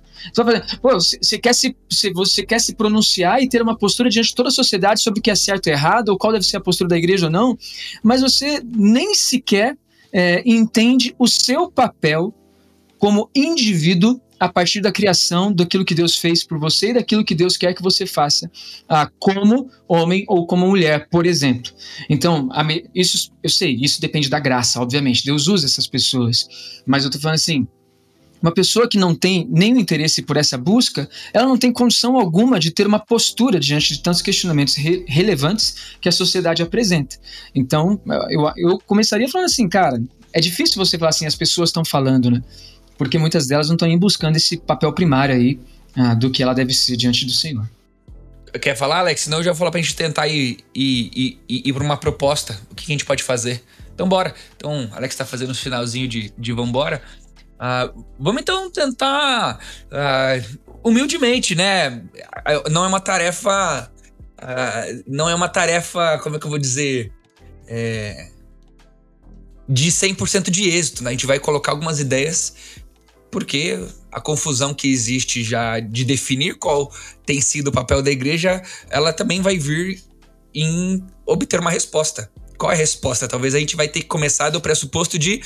[0.83, 1.74] Você quer, se,
[2.12, 5.22] você quer se pronunciar e ter uma postura diante de toda a sociedade sobre o
[5.22, 7.56] que é certo e errado, ou qual deve ser a postura da igreja ou não,
[8.02, 9.78] mas você nem sequer
[10.12, 12.35] é, entende o seu papel
[12.98, 17.35] como indivíduo a partir da criação daquilo que Deus fez por você e daquilo que
[17.35, 18.50] Deus quer que você faça,
[18.88, 21.70] ah, como homem ou como mulher, por exemplo.
[22.09, 22.48] Então,
[22.94, 25.26] isso eu sei, isso depende da graça, obviamente.
[25.26, 26.48] Deus usa essas pessoas,
[26.87, 27.68] mas eu estou falando assim.
[28.42, 32.59] Uma pessoa que não tem nenhum interesse por essa busca, ela não tem condição alguma
[32.59, 37.16] de ter uma postura diante de tantos questionamentos re relevantes que a sociedade apresenta.
[37.55, 38.00] Então,
[38.31, 42.31] eu, eu começaria falando assim, cara, é difícil você falar assim, as pessoas estão falando,
[42.31, 42.42] né?
[43.00, 45.58] Porque muitas delas não estão nem buscando esse papel primário aí
[45.96, 47.66] ah, do que ela deve ser diante do Senhor.
[48.60, 49.22] Quer falar, Alex?
[49.22, 52.60] Senão eu já vou falar pra gente tentar ir, ir, ir, ir, pra uma proposta.
[52.70, 53.64] O que, a gente pode fazer?
[53.94, 54.34] Então, bora.
[54.54, 57.00] Então, Alex tá fazendo o finalzinho de, de vambora.
[57.54, 62.02] Uh, vamos então tentar uh, humildemente, né?
[62.70, 63.90] Não é uma tarefa.
[64.38, 67.10] Uh, não é uma tarefa, como é que eu vou dizer?
[67.66, 68.28] É,
[69.70, 71.10] de 100% de êxito, né?
[71.10, 72.79] A gente vai colocar algumas ideias
[73.30, 73.78] porque
[74.10, 76.92] a confusão que existe já de definir qual
[77.24, 80.02] tem sido o papel da igreja, ela também vai vir
[80.54, 82.30] em obter uma resposta.
[82.58, 83.28] Qual é a resposta?
[83.28, 85.40] Talvez a gente vai ter que começar do pressuposto de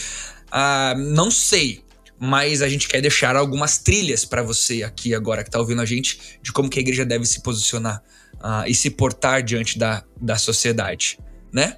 [0.48, 1.84] uh, não sei,
[2.18, 5.86] mas a gente quer deixar algumas trilhas para você aqui agora que está ouvindo a
[5.86, 8.02] gente de como que a igreja deve se posicionar
[8.36, 11.18] uh, e se portar diante da, da sociedade,
[11.52, 11.76] né?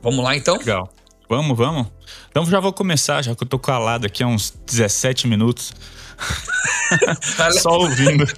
[0.00, 0.56] Vamos lá então?
[0.58, 0.92] Legal.
[1.28, 1.97] Vamos, vamos.
[2.30, 5.72] Então já vou começar, já que eu tô calado aqui há uns 17 minutos.
[7.60, 8.24] Só ouvindo.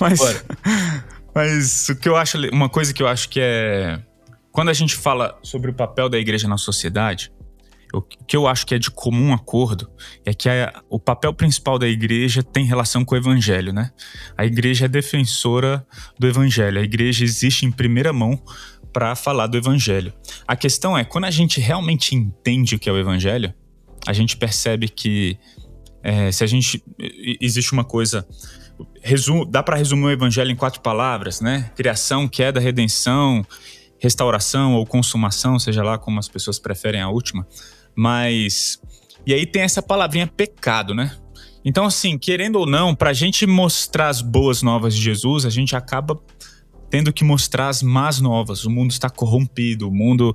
[0.00, 0.44] mas,
[1.34, 4.00] mas o que eu acho, uma coisa que eu acho que é.
[4.50, 7.30] Quando a gente fala sobre o papel da igreja na sociedade,
[7.92, 9.90] o que eu acho que é de comum acordo
[10.24, 13.90] é que a, o papel principal da igreja tem relação com o evangelho, né?
[14.36, 15.86] A igreja é defensora
[16.18, 18.40] do evangelho, a igreja existe em primeira mão
[18.92, 20.12] para falar do evangelho.
[20.46, 23.52] A questão é, quando a gente realmente entende o que é o evangelho,
[24.06, 25.38] a gente percebe que
[26.02, 26.82] é, se a gente.
[27.40, 28.26] Existe uma coisa.
[29.02, 31.70] Resumo, dá para resumir o evangelho em quatro palavras, né?
[31.74, 33.44] Criação, queda, redenção,
[33.98, 37.46] restauração ou consumação, seja lá como as pessoas preferem a última.
[37.94, 38.80] Mas.
[39.26, 41.16] E aí tem essa palavrinha pecado, né?
[41.64, 45.50] Então, assim, querendo ou não, para a gente mostrar as boas novas de Jesus, a
[45.50, 46.18] gente acaba
[46.90, 48.64] tendo que mostrar as más novas.
[48.64, 50.34] O mundo está corrompido, o mundo.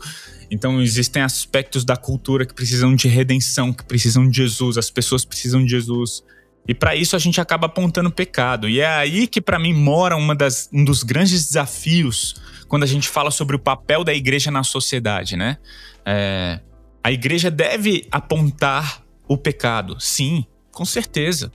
[0.50, 5.26] Então existem aspectos da cultura que precisam de redenção, que precisam de Jesus, as pessoas
[5.26, 6.24] precisam de Jesus.
[6.68, 8.70] E para isso a gente acaba apontando pecado.
[8.70, 12.36] E é aí que para mim mora uma das, um dos grandes desafios
[12.68, 15.58] quando a gente fala sobre o papel da igreja na sociedade, né?
[16.06, 16.60] É,
[17.04, 21.52] a igreja deve apontar o pecado, sim, com certeza.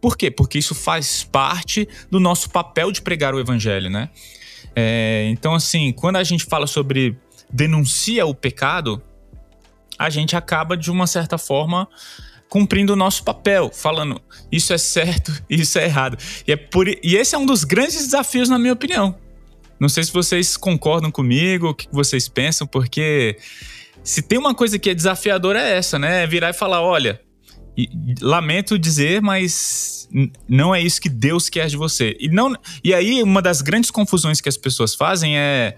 [0.00, 0.30] Por quê?
[0.30, 4.10] Porque isso faz parte do nosso papel de pregar o evangelho, né?
[4.74, 7.16] É, então, assim, quando a gente fala sobre
[7.50, 9.02] denuncia o pecado,
[9.98, 11.88] a gente acaba, de uma certa forma,
[12.48, 16.16] cumprindo o nosso papel, falando isso é certo, isso é errado.
[16.46, 19.16] E, é por, e esse é um dos grandes desafios, na minha opinião.
[19.78, 23.36] Não sei se vocês concordam comigo, o que vocês pensam, porque
[24.04, 26.22] se tem uma coisa que é desafiadora é essa, né?
[26.22, 27.20] É virar e falar: olha,
[27.76, 27.88] e,
[28.20, 30.08] lamento dizer, mas
[30.48, 32.16] não é isso que Deus quer de você.
[32.20, 32.54] E, não,
[32.84, 35.76] e aí, uma das grandes confusões que as pessoas fazem é,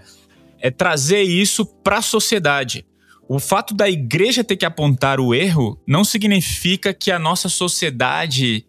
[0.59, 2.85] é trazer isso para a sociedade.
[3.27, 8.65] O fato da igreja ter que apontar o erro não significa que a nossa sociedade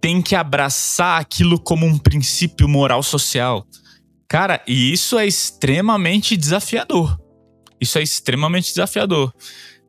[0.00, 3.66] tem que abraçar aquilo como um princípio moral social.
[4.28, 7.18] Cara, e isso é extremamente desafiador.
[7.80, 9.32] Isso é extremamente desafiador.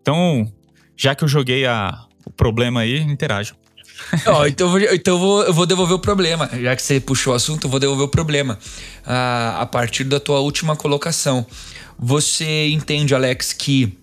[0.02, 0.52] Então,
[0.96, 2.08] já que eu joguei a,
[2.42, 3.56] problema aí, interajam.
[4.26, 6.50] oh, então, então eu vou, eu vou devolver o problema.
[6.60, 8.58] Já que você puxou o assunto, eu vou devolver o problema.
[9.06, 11.46] Ah, a partir da tua última colocação.
[12.00, 13.96] Você entende, Alex, que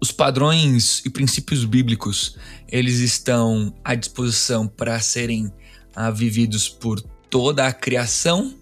[0.00, 2.36] os padrões e princípios bíblicos,
[2.68, 5.52] eles estão à disposição para serem
[5.94, 8.52] ah, vividos por toda a criação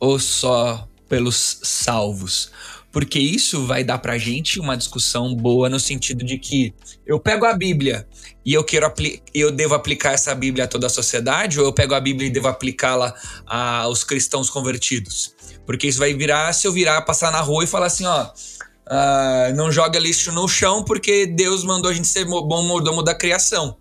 [0.00, 2.50] ou só pelos salvos?
[2.92, 6.74] Porque isso vai dar pra gente uma discussão boa no sentido de que
[7.06, 8.06] eu pego a Bíblia
[8.44, 8.92] e eu quero
[9.32, 12.30] eu devo aplicar essa Bíblia a toda a sociedade ou eu pego a Bíblia e
[12.30, 13.14] devo aplicá-la
[13.46, 15.34] aos cristãos convertidos?
[15.64, 19.56] Porque isso vai virar se eu virar passar na rua e falar assim, ó, uh,
[19.56, 23.76] não joga lixo no chão porque Deus mandou a gente ser bom mordomo da criação.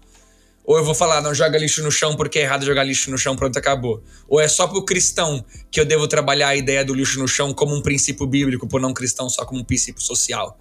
[0.64, 3.18] Ou eu vou falar, não joga lixo no chão porque é errado jogar lixo no
[3.18, 4.04] chão, pronto, acabou.
[4.28, 7.54] Ou é só pro cristão que eu devo trabalhar a ideia do lixo no chão
[7.54, 10.58] como um princípio bíblico, por não cristão só como um princípio social.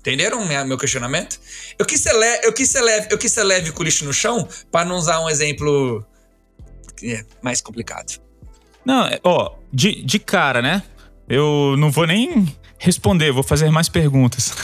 [0.00, 1.38] Entenderam meu questionamento?
[1.78, 4.04] Eu quis, ser leve, eu, quis ser leve, eu quis ser leve com o lixo
[4.06, 6.04] no chão para não usar um exemplo
[7.02, 8.18] é, mais complicado.
[8.84, 10.82] Não, é, ó, de, de cara, né?
[11.28, 14.54] Eu não vou nem responder, vou fazer mais perguntas.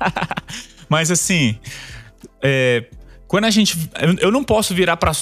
[0.88, 1.56] Mas assim,
[2.42, 2.84] é,
[3.30, 3.78] quando a gente.
[4.20, 5.12] Eu não posso virar para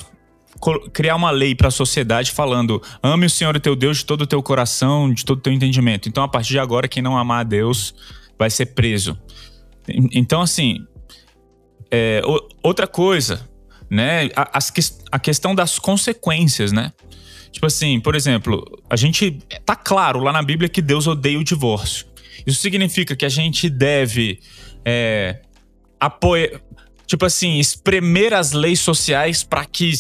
[0.94, 4.26] criar uma lei para a sociedade falando ame o Senhor teu Deus de todo o
[4.26, 6.08] teu coração, de todo o teu entendimento.
[6.08, 7.94] Então, a partir de agora, quem não amar a Deus
[8.38, 9.14] vai ser preso.
[9.86, 10.86] Então, assim,
[11.90, 12.22] é,
[12.62, 13.46] outra coisa,
[13.90, 14.30] né?
[14.34, 14.58] A,
[15.12, 16.94] a questão das consequências, né?
[17.52, 19.32] Tipo assim, por exemplo, a gente
[19.66, 22.06] tá claro lá na Bíblia que Deus odeia o divórcio.
[22.46, 24.40] Isso significa que a gente deve
[24.82, 25.42] é,
[26.00, 26.58] apoiar,
[27.08, 29.90] tipo assim, espremer as leis sociais para que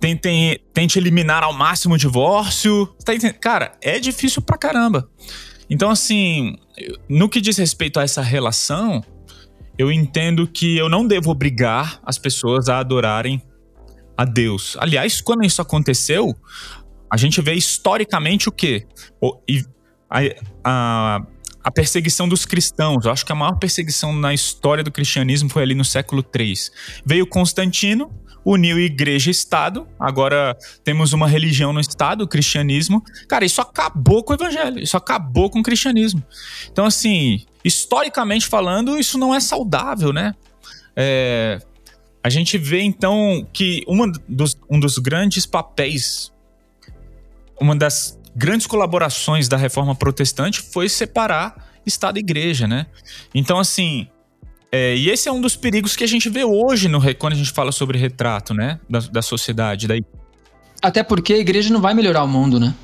[0.00, 2.86] tentem, tente eliminar ao máximo o divórcio.
[3.04, 5.08] Tá Cara, é difícil pra caramba.
[5.70, 6.56] Então, assim,
[7.08, 9.02] no que diz respeito a essa relação,
[9.78, 13.40] eu entendo que eu não devo obrigar as pessoas a adorarem
[14.16, 14.76] a Deus.
[14.80, 16.34] Aliás, quando isso aconteceu,
[17.08, 18.86] a gente vê historicamente o quê?
[19.20, 19.38] O,
[20.10, 20.20] a,
[20.64, 21.26] a,
[21.66, 23.04] a perseguição dos cristãos.
[23.04, 26.54] Eu acho que a maior perseguição na história do cristianismo foi ali no século III.
[27.04, 28.08] Veio Constantino,
[28.44, 29.84] uniu igreja e Estado.
[29.98, 33.02] Agora temos uma religião no Estado, o cristianismo.
[33.28, 36.22] Cara, isso acabou com o evangelho, isso acabou com o cristianismo.
[36.70, 40.36] Então, assim, historicamente falando, isso não é saudável, né?
[40.94, 41.58] É,
[42.22, 46.32] a gente vê então que uma dos, um dos grandes papéis,
[47.60, 52.86] uma das grandes colaborações da reforma protestante foi separar Estado e Igreja, né?
[53.34, 54.06] Então, assim,
[54.70, 57.36] é, e esse é um dos perigos que a gente vê hoje no, quando a
[57.36, 58.78] gente fala sobre retrato, né?
[58.88, 59.88] Da, da sociedade.
[59.88, 60.04] Daí.
[60.82, 62.74] Até porque a igreja não vai melhorar o mundo, né?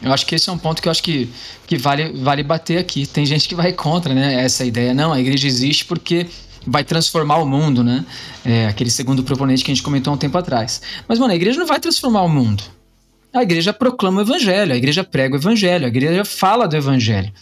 [0.00, 1.28] Eu acho que esse é um ponto que eu acho que,
[1.66, 3.04] que vale, vale bater aqui.
[3.04, 4.42] Tem gente que vai contra, né?
[4.42, 4.94] Essa ideia.
[4.94, 6.26] Não, a igreja existe porque
[6.66, 8.06] vai transformar o mundo, né?
[8.44, 10.80] É, aquele segundo proponente que a gente comentou um tempo atrás.
[11.06, 12.62] Mas, mano, a igreja não vai transformar o mundo.
[13.32, 17.32] A igreja proclama o evangelho, a igreja prega o evangelho, a igreja fala do evangelho.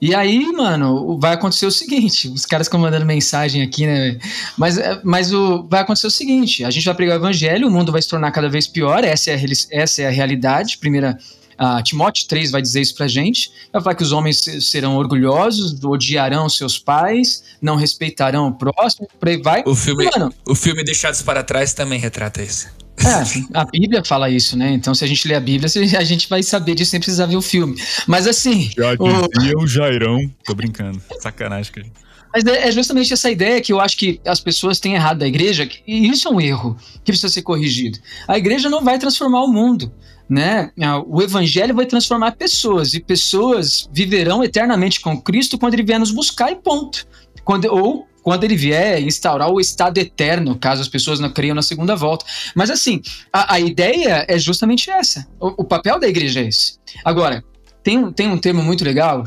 [0.00, 4.18] E aí, mano, vai acontecer o seguinte: os caras ficam mandando mensagem aqui, né?
[4.56, 7.90] Mas, mas o, vai acontecer o seguinte: a gente vai pregar o evangelho, o mundo
[7.90, 9.38] vai se tornar cada vez pior, essa é a,
[9.70, 10.78] essa é a realidade.
[10.78, 11.18] Primeira.
[11.54, 13.48] Uh, Timóteo 3 vai dizer isso pra gente.
[13.72, 19.28] Vai falar que os homens serão orgulhosos, odiarão seus pais, não respeitarão o próximo, por
[19.28, 19.62] aí vai.
[19.64, 22.66] O filme, Mano, o filme Deixados para Trás também retrata isso.
[22.98, 24.72] É, a Bíblia fala isso, né?
[24.72, 27.36] Então, se a gente ler a Bíblia, a gente vai saber disso sem precisar ver
[27.36, 27.80] o filme.
[28.06, 28.70] Mas assim.
[28.76, 30.18] Já dizia o, o Jairão.
[30.44, 31.00] Tô brincando.
[31.20, 31.86] Sacanagem, cara.
[32.34, 35.26] Mas é, é justamente essa ideia que eu acho que as pessoas têm errado da
[35.26, 37.98] igreja, e isso é um erro que precisa ser corrigido.
[38.26, 39.92] A igreja não vai transformar o mundo.
[40.28, 40.72] Né?
[41.06, 46.10] O evangelho vai transformar pessoas, e pessoas viverão eternamente com Cristo quando ele vier nos
[46.10, 47.06] buscar, e ponto.
[47.44, 51.60] Quando, ou quando ele vier instaurar o estado eterno, caso as pessoas não creiam na
[51.60, 52.24] segunda volta.
[52.54, 55.28] Mas assim, a, a ideia é justamente essa.
[55.38, 56.78] O, o, papel da igreja é esse.
[57.04, 57.44] Agora,
[57.82, 59.24] tem um, tem um termo muito legal,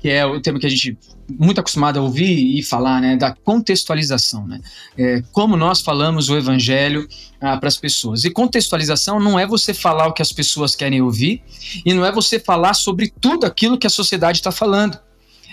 [0.00, 0.98] que é o termo que a gente
[1.38, 4.60] muito acostumado a ouvir e falar, né, da contextualização, né?
[4.98, 7.08] É, como nós falamos o evangelho
[7.40, 8.24] ah, para as pessoas.
[8.24, 11.40] E contextualização não é você falar o que as pessoas querem ouvir
[11.86, 14.98] e não é você falar sobre tudo aquilo que a sociedade está falando.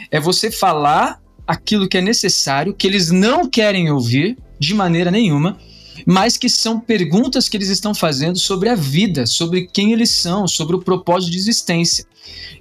[0.09, 5.57] É você falar aquilo que é necessário, que eles não querem ouvir de maneira nenhuma,
[6.05, 10.47] mas que são perguntas que eles estão fazendo sobre a vida, sobre quem eles são,
[10.47, 12.05] sobre o propósito de existência.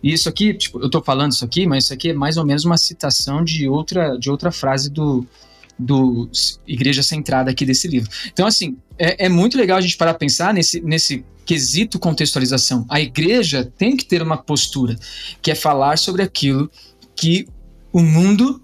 [0.03, 2.45] E isso aqui, tipo, eu estou falando isso aqui, mas isso aqui é mais ou
[2.45, 5.25] menos uma citação de outra, de outra frase do,
[5.79, 6.29] do
[6.67, 8.11] Igreja Centrada aqui desse livro.
[8.33, 12.85] Então, assim, é, é muito legal a gente parar a pensar nesse, nesse quesito contextualização.
[12.89, 14.97] A igreja tem que ter uma postura
[15.41, 16.69] que é falar sobre aquilo
[17.15, 17.47] que
[17.93, 18.61] o mundo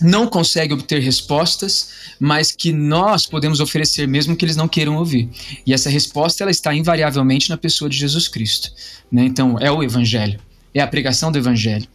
[0.00, 5.28] não consegue obter respostas, mas que nós podemos oferecer mesmo que eles não queiram ouvir.
[5.64, 8.70] E essa resposta ela está invariavelmente na pessoa de Jesus Cristo.
[9.10, 9.24] Né?
[9.24, 10.40] Então, é o Evangelho,
[10.74, 11.86] é a pregação do Evangelho.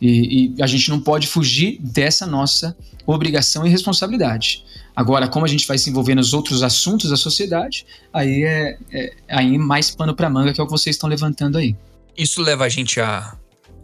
[0.00, 4.64] E, e, a gente não pode fugir dessa nossa obrigação e responsabilidade.
[4.96, 9.12] Agora, como a gente vai se envolver nos outros assuntos da sociedade, aí é, é
[9.28, 11.76] aí mais pano para manga, que é o que vocês estão levantando aí.
[12.16, 13.36] Isso leva a gente a,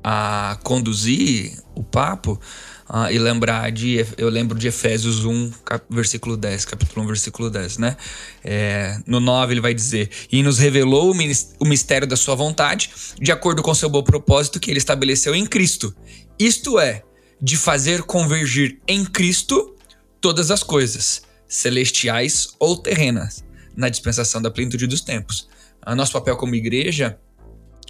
[0.03, 2.41] a conduzir o papo
[2.89, 4.05] uh, e lembrar de.
[4.17, 7.97] Eu lembro de Efésios 1, cap, versículo 10, capítulo 1, versículo 10, né?
[8.45, 13.33] É, no 9 ele vai dizer: E nos revelou o mistério da sua vontade, de
[13.33, 15.95] acordo com seu bom propósito que ele estabeleceu em Cristo.
[16.39, 17.03] Isto é,
[17.41, 19.75] de fazer convergir em Cristo
[20.21, 23.45] todas as coisas, celestiais ou terrenas,
[23.77, 25.49] na dispensação da plenitude dos tempos.
[25.87, 27.19] Uh, nosso papel como igreja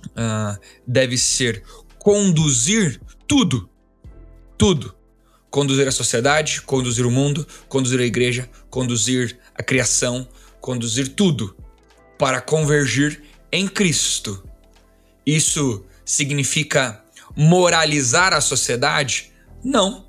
[0.09, 1.63] uh, deve ser
[1.99, 3.69] conduzir tudo
[4.57, 4.95] tudo.
[5.51, 10.29] Conduzir a sociedade, conduzir o mundo, conduzir a igreja, conduzir a criação,
[10.61, 11.57] conduzir tudo
[12.19, 14.43] para convergir em Cristo.
[15.25, 17.03] Isso significa
[17.37, 19.33] moralizar a sociedade?
[19.63, 20.05] Não.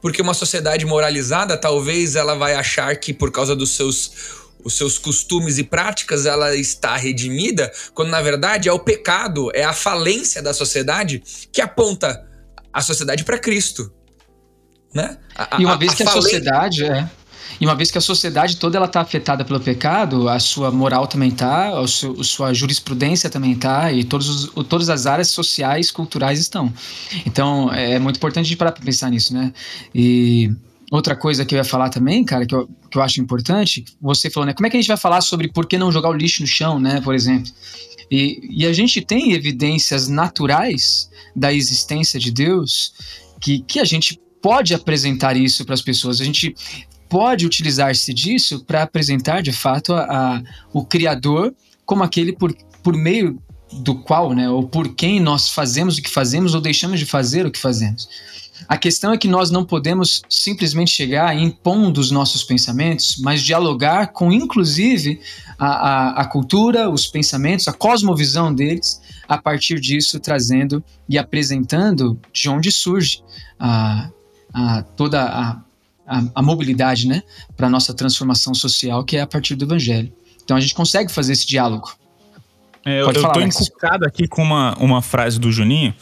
[0.00, 4.98] Porque uma sociedade moralizada, talvez ela vai achar que por causa dos seus os seus
[4.98, 10.42] costumes e práticas ela está redimida, quando na verdade é o pecado, é a falência
[10.42, 12.28] da sociedade que aponta
[12.72, 13.92] a sociedade para Cristo.
[14.94, 15.18] Né?
[15.36, 17.08] A, e uma vez a, que a, a sociedade é.
[17.60, 21.06] E uma vez que a sociedade toda ela está afetada pelo pecado, a sua moral
[21.06, 25.28] também está, a, sua, a sua jurisprudência também está, e todos os, todas as áreas
[25.28, 26.72] sociais, culturais estão.
[27.26, 29.52] Então é muito importante a gente parar para pensar nisso, né?
[29.94, 30.50] E
[30.90, 34.30] outra coisa que eu ia falar também, cara, que eu, que eu acho importante, você
[34.30, 34.54] falou, né?
[34.54, 36.48] Como é que a gente vai falar sobre por que não jogar o lixo no
[36.48, 37.00] chão, né?
[37.02, 37.52] Por exemplo.
[38.10, 42.92] E, e a gente tem evidências naturais da existência de Deus
[43.40, 46.20] que, que a gente pode apresentar isso para as pessoas.
[46.20, 46.54] A gente
[47.08, 50.42] pode utilizar-se disso para apresentar de fato a, a,
[50.72, 53.40] o Criador como aquele por, por meio
[53.72, 57.46] do qual, né, ou por quem nós fazemos o que fazemos ou deixamos de fazer
[57.46, 58.08] o que fazemos.
[58.68, 64.08] A questão é que nós não podemos simplesmente chegar impondo os nossos pensamentos, mas dialogar
[64.08, 65.20] com, inclusive,
[65.58, 72.18] a, a, a, cultura, os pensamentos, a cosmovisão deles, a partir disso trazendo e apresentando
[72.32, 73.22] de onde surge
[73.58, 74.10] a,
[74.52, 77.22] a toda a, a, mobilidade né,
[77.56, 80.12] para a nossa transformação social, que é a partir do Evangelho.
[80.42, 81.92] Então a gente consegue fazer esse diálogo.
[82.84, 85.94] É, eu estou encucado aqui com uma, uma frase do Juninho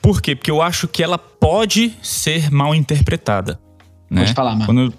[0.00, 0.34] por quê?
[0.34, 3.60] Porque eu acho que ela pode ser mal interpretada.
[4.10, 4.22] Né?
[4.22, 4.66] Pode falar, mano.
[4.66, 4.94] Quando...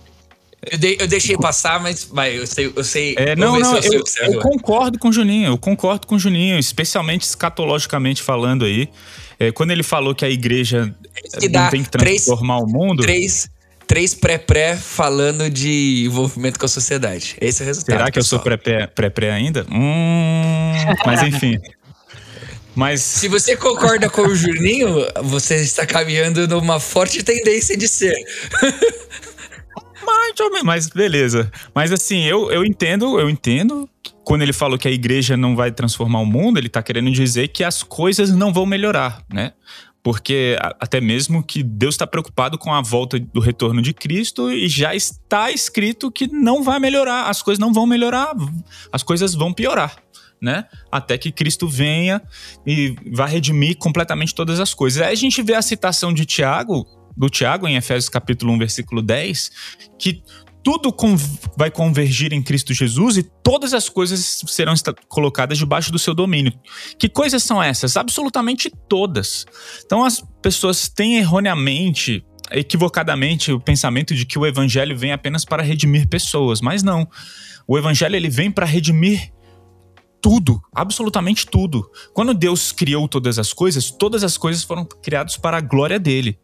[0.72, 2.72] Eu, de, eu, deixei passar, mas vai, eu sei.
[2.76, 6.16] Eu sei é, não, não, eu, eu, eu, concordo com o Juninho, eu concordo com
[6.16, 8.88] o Juninho, especialmente escatologicamente falando aí.
[9.40, 10.94] É, quando ele falou que a igreja
[11.40, 13.02] que não tem que transformar três, o mundo.
[13.02, 13.50] Três,
[13.88, 17.36] três pré-pré falando de envolvimento com a sociedade.
[17.42, 17.98] Esse é o resultado.
[17.98, 18.44] Será que pessoal.
[18.46, 19.66] eu sou pré-pré ainda?
[19.72, 21.60] Hum, mas enfim.
[22.76, 23.02] Mas...
[23.02, 28.16] Se você concorda com o Juninho, você está caminhando numa forte tendência de ser.
[30.06, 31.52] Mais ou menos, mas beleza.
[31.76, 33.88] Mas assim, eu, eu entendo, eu entendo.
[34.24, 37.50] Quando ele falou que a igreja não vai transformar o mundo, ele está querendo dizer
[37.50, 39.54] que as coisas não vão melhorar, né?
[40.04, 44.68] Porque até mesmo que Deus está preocupado com a volta do retorno de Cristo e
[44.68, 48.34] já está escrito que não vai melhorar, as coisas não vão melhorar,
[48.92, 49.96] as coisas vão piorar
[50.42, 50.66] né?
[50.92, 52.22] Até que Cristo venha
[52.66, 55.02] e vá redimir completamente todas as coisas.
[55.02, 59.02] Aí a gente vê a citação de Tiago, do Tiago em Efésios capítulo 1, versículo
[59.02, 59.52] 10,
[60.00, 60.24] que
[60.64, 60.96] tudo
[61.58, 64.74] vai convergir em Cristo Jesus e todas as coisas serão
[65.08, 66.54] colocadas debaixo do seu domínio.
[66.98, 67.98] Que coisas são essas?
[67.98, 69.46] Absolutamente todas.
[69.86, 75.64] Então as pessoas têm erroneamente equivocadamente o pensamento de que o evangelho vem apenas para
[75.64, 77.08] redimir pessoas, mas não.
[77.68, 79.32] O evangelho ele vem para redimir
[80.22, 81.90] tudo, absolutamente tudo.
[82.14, 86.40] Quando Deus criou todas as coisas, todas as coisas foram criadas para a glória dele.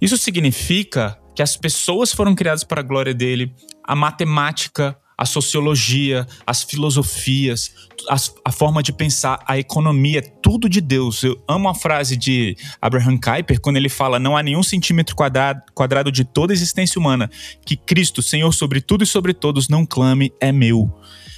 [0.00, 6.24] Isso significa que as pessoas foram criadas para a glória dele, a matemática, a sociologia,
[6.46, 7.74] as filosofias,
[8.08, 11.24] as, a forma de pensar, a economia, tudo de Deus.
[11.24, 15.60] Eu amo a frase de Abraham Kuyper quando ele fala: não há nenhum centímetro quadrado,
[15.74, 17.28] quadrado de toda a existência humana
[17.66, 20.88] que Cristo, Senhor sobre tudo e sobre todos, não clame é meu.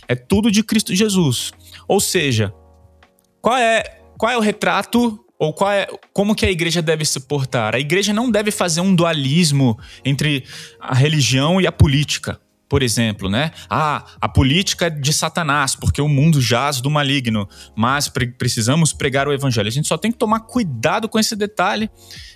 [0.06, 1.52] É tudo de Cristo Jesus.
[1.88, 2.52] Ou seja,
[3.40, 3.82] qual é,
[4.18, 7.74] qual é o retrato ou qual é, como que a igreja deve se portar?
[7.74, 10.44] A igreja não deve fazer um dualismo entre
[10.78, 12.38] a religião e a política.
[12.70, 13.50] Por exemplo, né?
[13.68, 18.92] Ah, a política é de Satanás, porque o mundo jaz do maligno, mas pre precisamos
[18.92, 19.66] pregar o evangelho.
[19.66, 21.90] A gente só tem que tomar cuidado com esse detalhe.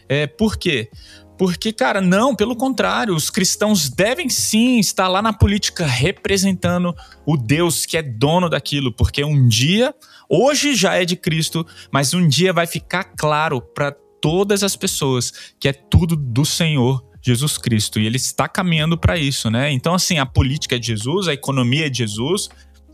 [0.09, 0.91] É, por quê?
[1.39, 6.93] Porque, cara, não, pelo contrário, os cristãos devem sim estar lá na política representando
[7.25, 9.95] o Deus que é dono daquilo, porque um dia,
[10.29, 15.33] hoje já é de Cristo, mas um dia vai ficar claro para todas as pessoas,
[15.61, 17.99] que é tudo do Senhor Jesus Cristo.
[17.99, 19.73] E ele está caminhando para isso, né?
[19.73, 22.51] Então, assim, a política é de Jesus, a economia é de Jesus,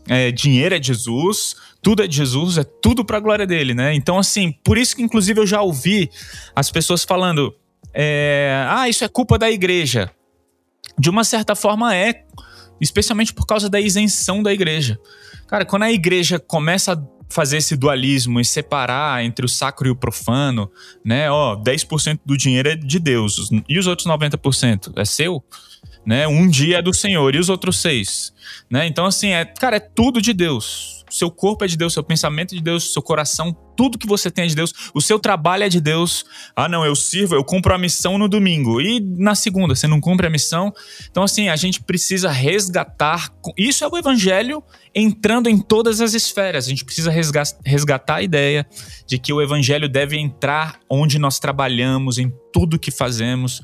[0.07, 3.73] é, dinheiro é de Jesus, tudo é de Jesus, é tudo para a glória dele,
[3.73, 3.93] né?
[3.93, 6.09] Então, assim, por isso que, inclusive, eu já ouvi
[6.55, 7.53] as pessoas falando:
[7.93, 10.09] é, ah, isso é culpa da igreja.
[10.97, 12.23] De uma certa forma, é,
[12.79, 14.99] especialmente por causa da isenção da igreja.
[15.47, 19.91] Cara, quando a igreja começa a fazer esse dualismo e separar entre o sacro e
[19.91, 20.69] o profano,
[21.03, 21.31] né?
[21.31, 25.43] Ó, 10% do dinheiro é de Deus e os outros 90% é seu,
[26.05, 26.27] né?
[26.27, 28.33] Um dia é do Senhor e os outros seis,
[28.69, 28.85] né?
[28.85, 32.53] Então assim, é, cara, é tudo de Deus seu corpo é de Deus, seu pensamento
[32.53, 35.63] é de Deus, seu coração, tudo que você tem é de Deus, o seu trabalho
[35.63, 36.25] é de Deus.
[36.55, 39.99] Ah, não, eu sirvo, eu cumpro a missão no domingo e na segunda você não
[39.99, 40.73] cumpre a missão.
[41.09, 43.31] Então, assim, a gente precisa resgatar.
[43.57, 46.65] Isso é o evangelho entrando em todas as esferas.
[46.65, 47.11] A gente precisa
[47.65, 48.65] resgatar a ideia
[49.05, 53.61] de que o evangelho deve entrar onde nós trabalhamos, em tudo que fazemos.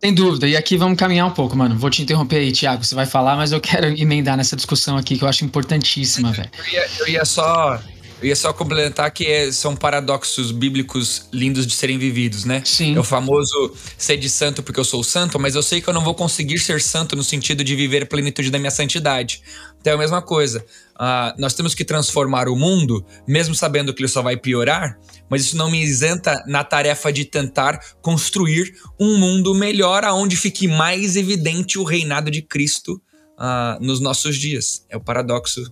[0.00, 0.46] Sem dúvida.
[0.46, 1.76] E aqui vamos caminhar um pouco, mano.
[1.76, 2.84] Vou te interromper aí, Thiago.
[2.84, 6.50] Você vai falar, mas eu quero emendar nessa discussão aqui que eu acho importantíssima, velho.
[6.72, 7.80] Eu, eu, ia só.
[8.20, 12.62] Eu ia só complementar que é, são paradoxos bíblicos lindos de serem vividos, né?
[12.64, 12.96] Sim.
[12.96, 15.92] É o famoso ser de santo porque eu sou santo, mas eu sei que eu
[15.92, 19.42] não vou conseguir ser santo no sentido de viver a plenitude da minha santidade.
[19.78, 20.64] Então é a mesma coisa.
[20.94, 24.98] Uh, nós temos que transformar o mundo, mesmo sabendo que ele só vai piorar,
[25.28, 30.66] mas isso não me isenta na tarefa de tentar construir um mundo melhor, aonde fique
[30.66, 33.00] mais evidente o reinado de Cristo
[33.38, 34.86] uh, nos nossos dias.
[34.88, 35.70] É o paradoxo.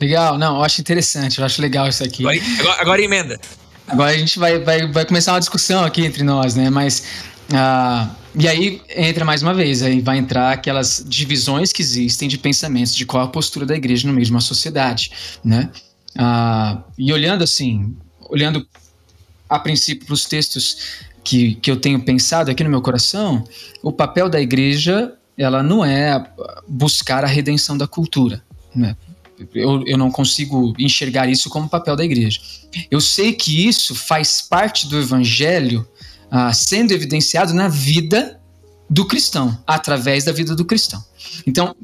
[0.00, 2.22] Legal, não, eu acho interessante, eu acho legal isso aqui.
[2.22, 3.40] Agora, agora, agora emenda.
[3.88, 6.68] Agora a gente vai, vai, vai começar uma discussão aqui entre nós, né?
[6.70, 7.04] Mas.
[7.48, 12.36] Uh, e aí entra mais uma vez, aí vai entrar aquelas divisões que existem de
[12.36, 15.10] pensamentos, de qual a postura da igreja no meio de uma sociedade,
[15.42, 15.70] né?
[16.14, 17.96] Uh, e olhando assim,
[18.28, 18.66] olhando
[19.48, 20.76] a princípio para os textos
[21.24, 23.44] que, que eu tenho pensado aqui no meu coração,
[23.82, 26.24] o papel da igreja ela não é
[26.66, 28.42] buscar a redenção da cultura.
[28.74, 28.96] Né?
[29.54, 32.40] Eu, eu não consigo enxergar isso como papel da igreja.
[32.90, 35.86] Eu sei que isso faz parte do evangelho
[36.30, 38.40] ah, sendo evidenciado na vida
[38.88, 41.04] do cristão, através da vida do cristão.
[41.46, 41.74] Então,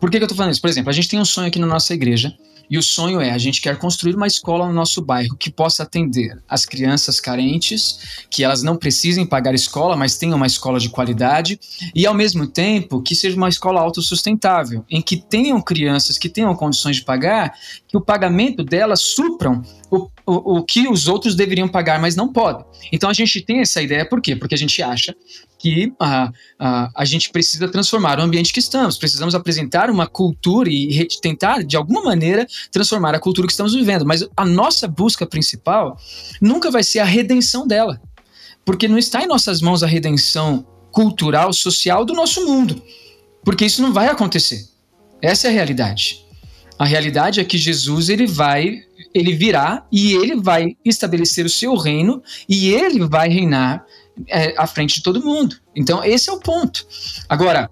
[0.00, 0.60] por que, que eu estou falando isso?
[0.60, 2.34] Por exemplo, a gente tem um sonho aqui na nossa igreja
[2.72, 5.82] e o sonho é: a gente quer construir uma escola no nosso bairro que possa
[5.82, 10.88] atender as crianças carentes, que elas não precisem pagar escola, mas tenham uma escola de
[10.88, 11.60] qualidade,
[11.94, 16.54] e ao mesmo tempo que seja uma escola autossustentável, em que tenham crianças que tenham
[16.56, 17.54] condições de pagar,
[17.86, 19.62] que o pagamento delas supram
[19.92, 22.64] o, o, o que os outros deveriam pagar, mas não podem.
[22.90, 24.34] Então a gente tem essa ideia, por quê?
[24.34, 25.14] Porque a gente acha
[25.58, 30.70] que a, a, a gente precisa transformar o ambiente que estamos, precisamos apresentar uma cultura
[30.70, 34.06] e tentar, de alguma maneira, transformar a cultura que estamos vivendo.
[34.06, 35.98] Mas a nossa busca principal
[36.40, 38.00] nunca vai ser a redenção dela,
[38.64, 42.82] porque não está em nossas mãos a redenção cultural, social do nosso mundo,
[43.44, 44.66] porque isso não vai acontecer.
[45.20, 46.22] Essa é a realidade.
[46.78, 48.82] A realidade é que Jesus ele vai,
[49.14, 53.84] ele virá e ele vai estabelecer o seu reino e ele vai reinar
[54.28, 55.56] é, à frente de todo mundo.
[55.74, 56.86] Então, esse é o ponto.
[57.28, 57.70] Agora,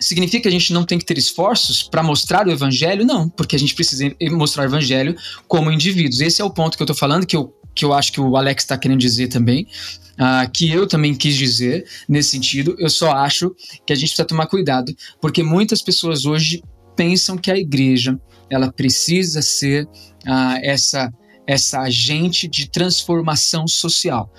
[0.00, 3.04] significa que a gente não tem que ter esforços para mostrar o evangelho?
[3.04, 6.20] Não, porque a gente precisa mostrar o evangelho como indivíduos.
[6.20, 8.36] Esse é o ponto que eu estou falando, que eu, que eu acho que o
[8.36, 9.66] Alex está querendo dizer também,
[10.14, 12.76] uh, que eu também quis dizer nesse sentido.
[12.78, 13.54] Eu só acho
[13.86, 16.62] que a gente precisa tomar cuidado, porque muitas pessoas hoje
[16.98, 18.20] pensam que a igreja
[18.50, 21.14] ela precisa ser uh, essa
[21.46, 24.30] essa agente de transformação social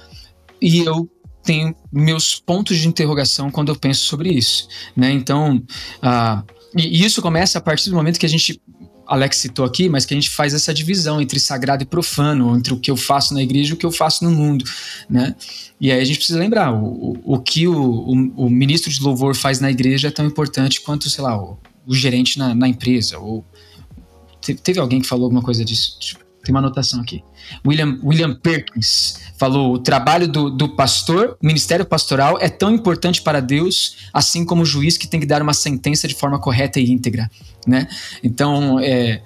[0.61, 1.09] e eu
[1.41, 5.11] tenho meus pontos de interrogação quando eu penso sobre isso, né?
[5.11, 5.55] Então,
[6.03, 6.43] uh,
[6.77, 8.61] e isso começa a partir do momento que a gente
[9.07, 12.71] Alex citou aqui, mas que a gente faz essa divisão entre sagrado e profano, entre
[12.71, 14.63] o que eu faço na igreja e o que eu faço no mundo,
[15.09, 15.35] né?
[15.81, 19.01] E aí a gente precisa lembrar, o, o, o que o, o, o, ministro de
[19.01, 22.67] louvor faz na igreja é tão importante quanto, sei lá, o, o gerente na, na,
[22.67, 23.45] empresa, ou
[24.63, 25.97] teve, alguém que falou alguma coisa disso,
[26.43, 27.23] tem uma anotação aqui.
[27.65, 33.39] William, William Perkins falou: o trabalho do, do pastor, ministério pastoral, é tão importante para
[33.39, 36.89] Deus, assim como o juiz que tem que dar uma sentença de forma correta e
[36.89, 37.29] íntegra.
[37.67, 37.87] Né?
[38.23, 39.21] Então, é,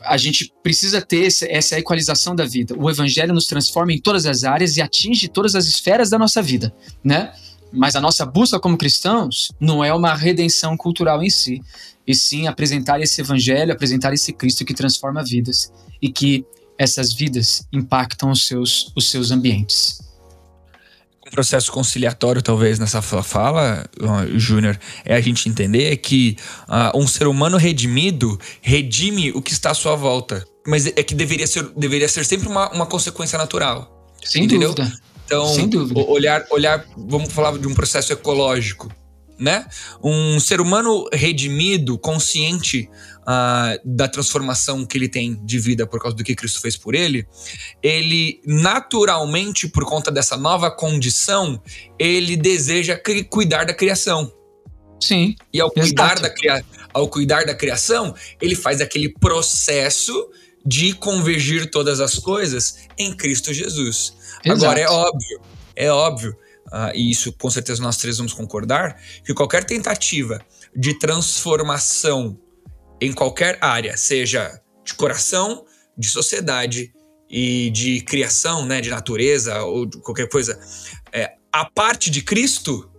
[0.00, 2.74] a gente precisa ter essa, essa equalização da vida.
[2.78, 6.40] O evangelho nos transforma em todas as áreas e atinge todas as esferas da nossa
[6.40, 6.74] vida.
[7.04, 7.32] Né?
[7.72, 11.62] Mas a nossa busca como cristãos não é uma redenção cultural em si,
[12.06, 16.46] e sim apresentar esse evangelho, apresentar esse Cristo que transforma vidas e que
[16.78, 20.00] essas vidas impactam os seus, os seus ambientes.
[21.26, 23.84] Um processo conciliatório, talvez, nessa fala,
[24.34, 29.72] Júnior, é a gente entender que uh, um ser humano redimido redime o que está
[29.72, 30.42] à sua volta.
[30.66, 34.08] Mas é que deveria ser, deveria ser sempre uma, uma consequência natural.
[34.24, 34.72] Sem entendeu?
[34.72, 34.98] dúvida.
[35.28, 35.54] Então,
[36.08, 38.90] olhar, olhar, vamos falar de um processo ecológico,
[39.38, 39.66] né?
[40.02, 42.88] Um ser humano redimido, consciente
[43.22, 46.94] uh, da transformação que ele tem de vida por causa do que Cristo fez por
[46.94, 47.26] ele,
[47.82, 51.62] ele naturalmente, por conta dessa nova condição,
[51.98, 52.98] ele deseja
[53.30, 54.32] cuidar da criação.
[55.00, 55.36] Sim.
[55.52, 56.32] E ao cuidar, da,
[56.92, 60.12] ao cuidar da criação, ele faz aquele processo
[60.66, 64.12] de convergir todas as coisas em Cristo Jesus.
[64.44, 64.64] Exato.
[64.64, 65.40] Agora, é óbvio,
[65.74, 66.36] é óbvio,
[66.66, 70.40] uh, e isso com certeza nós três vamos concordar, que qualquer tentativa
[70.74, 72.38] de transformação
[73.00, 75.64] em qualquer área, seja de coração,
[75.96, 76.92] de sociedade
[77.30, 80.58] e de criação, né, de natureza ou de qualquer coisa,
[81.12, 82.90] é, a parte de Cristo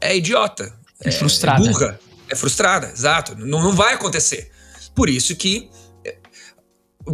[0.00, 4.50] é idiota, é, é frustrada, é burra, é frustrada, exato, não, não vai acontecer.
[4.94, 5.70] Por isso que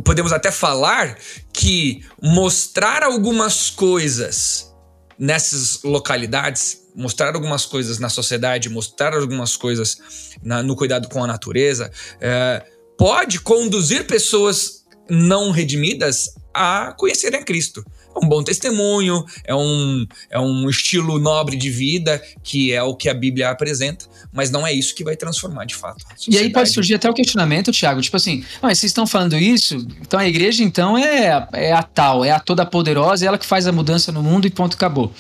[0.01, 1.19] podemos até falar
[1.53, 4.73] que mostrar algumas coisas
[5.19, 9.99] nessas localidades, mostrar algumas coisas na sociedade, mostrar algumas coisas
[10.43, 11.91] na, no cuidado com a natureza,
[12.21, 12.65] é,
[12.97, 17.85] pode conduzir pessoas não redimidas a conhecerem a Cristo
[18.21, 23.09] um bom testemunho, é um, é um estilo nobre de vida, que é o que
[23.09, 26.05] a Bíblia apresenta, mas não é isso que vai transformar de fato.
[26.29, 29.87] E aí pode surgir até o questionamento, Tiago, tipo assim, mas vocês estão falando isso,
[30.01, 33.47] então a igreja então é, é a tal, é a toda poderosa, é ela que
[33.47, 35.13] faz a mudança no mundo e ponto, acabou.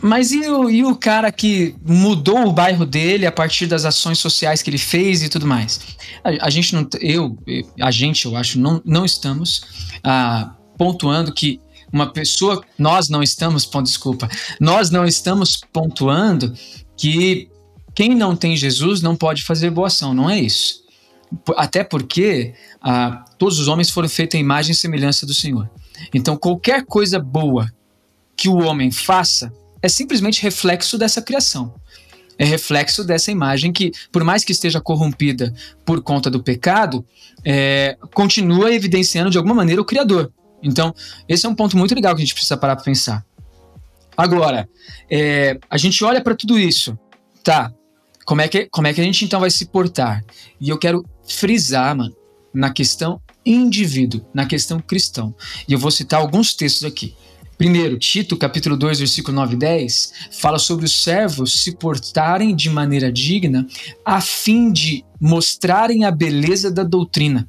[0.00, 4.18] Mas e o, e o cara que mudou o bairro dele a partir das ações
[4.18, 5.80] sociais que ele fez e tudo mais?
[6.22, 7.36] A, a gente não, eu,
[7.80, 9.62] a gente, eu acho, não, não estamos
[10.04, 11.60] ah, pontuando que
[11.92, 14.28] uma pessoa, nós não estamos, desculpa,
[14.60, 16.52] nós não estamos pontuando
[16.96, 17.48] que
[17.94, 20.80] quem não tem Jesus não pode fazer boa ação, não é isso.
[21.56, 25.68] Até porque ah, todos os homens foram feitos em imagem e semelhança do Senhor.
[26.14, 27.70] Então, qualquer coisa boa
[28.36, 31.74] que o homem faça é simplesmente reflexo dessa criação.
[32.38, 35.52] É reflexo dessa imagem que, por mais que esteja corrompida
[35.84, 37.04] por conta do pecado,
[37.44, 40.32] é, continua evidenciando de alguma maneira o Criador.
[40.62, 40.94] Então,
[41.28, 43.24] esse é um ponto muito legal que a gente precisa parar para pensar.
[44.16, 44.68] Agora,
[45.10, 46.98] é, a gente olha para tudo isso,
[47.42, 47.72] tá?
[48.24, 50.24] Como é, que, como é que a gente então vai se portar?
[50.60, 52.14] E eu quero frisar, mano,
[52.52, 55.34] na questão indivíduo, na questão cristão.
[55.66, 57.14] E eu vou citar alguns textos aqui.
[57.56, 62.70] Primeiro, Tito, capítulo 2, versículo 9 e 10, fala sobre os servos se portarem de
[62.70, 63.66] maneira digna
[64.04, 67.46] a fim de mostrarem a beleza da doutrina,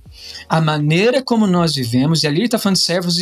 [0.49, 3.17] a maneira como nós vivemos, e ali ele está falando de servos,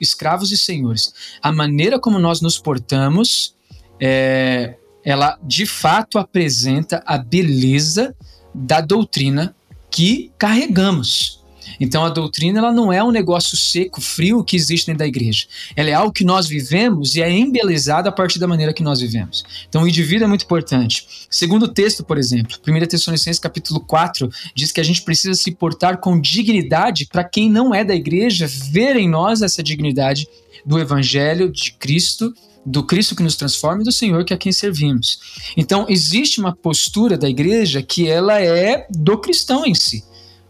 [0.00, 3.54] escravos e senhores, a maneira como nós nos portamos,
[4.00, 4.74] é,
[5.04, 8.14] ela de fato apresenta a beleza
[8.52, 9.54] da doutrina
[9.88, 11.44] que carregamos.
[11.80, 15.46] Então a doutrina ela não é um negócio seco, frio que existe dentro da igreja.
[15.74, 19.00] Ela é algo que nós vivemos e é embelezada a partir da maneira que nós
[19.00, 19.44] vivemos.
[19.68, 21.06] Então o indivíduo é muito importante.
[21.30, 25.98] Segundo texto, por exemplo, 1 Tessalonicenses capítulo 4 diz que a gente precisa se portar
[25.98, 30.28] com dignidade para quem não é da igreja ver em nós essa dignidade
[30.64, 32.34] do evangelho de Cristo
[32.66, 35.20] do Cristo que nos transforma e do Senhor que é quem servimos.
[35.56, 40.02] Então, existe uma postura da igreja que ela é do cristão em si.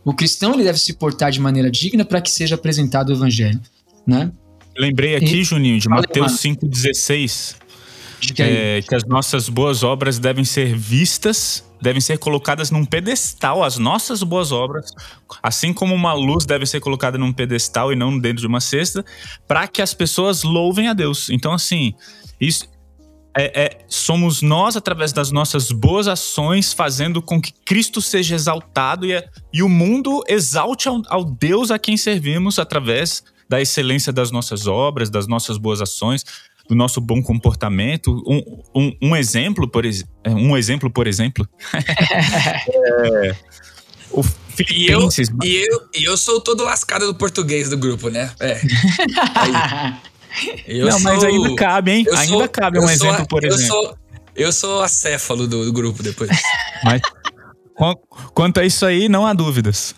[0.06, 3.60] O cristão ele deve se portar de maneira digna para que seja apresentado o evangelho,
[4.06, 4.30] né?
[4.78, 7.56] Lembrei aqui, e, Juninho, de Mateus 5,16,
[8.20, 13.64] que, é, que as nossas boas obras devem ser vistas, devem ser colocadas num pedestal,
[13.64, 14.92] as nossas boas obras,
[15.42, 19.04] assim como uma luz deve ser colocada num pedestal e não dentro de uma cesta,
[19.48, 21.30] para que as pessoas louvem a Deus.
[21.30, 21.94] Então, assim,
[22.40, 22.68] isso,
[23.38, 29.06] é, é, somos nós, através das nossas boas ações, fazendo com que Cristo seja exaltado
[29.06, 29.22] e,
[29.52, 34.66] e o mundo exalte ao, ao, Deus a quem servimos através da excelência das nossas
[34.66, 36.24] obras, das nossas boas ações,
[36.66, 38.22] do nosso bom comportamento.
[38.26, 39.92] Um, um, um exemplo, por, é,
[40.30, 43.36] um exemplo, por exemplo, é,
[44.10, 44.24] o
[44.70, 45.06] e eu,
[45.44, 48.32] e, eu, e eu sou todo lascado do português do grupo, né?
[48.40, 48.54] É.
[49.36, 50.15] Aí.
[50.66, 52.06] Eu não, sou, mas ainda cabe, hein?
[52.12, 53.66] Ainda sou, cabe um exemplo, a, por eu exemplo.
[53.66, 53.98] Sou,
[54.34, 56.30] eu sou acéfalo do, do grupo depois.
[56.84, 57.00] mas
[58.34, 59.94] quanto a isso aí, não há dúvidas.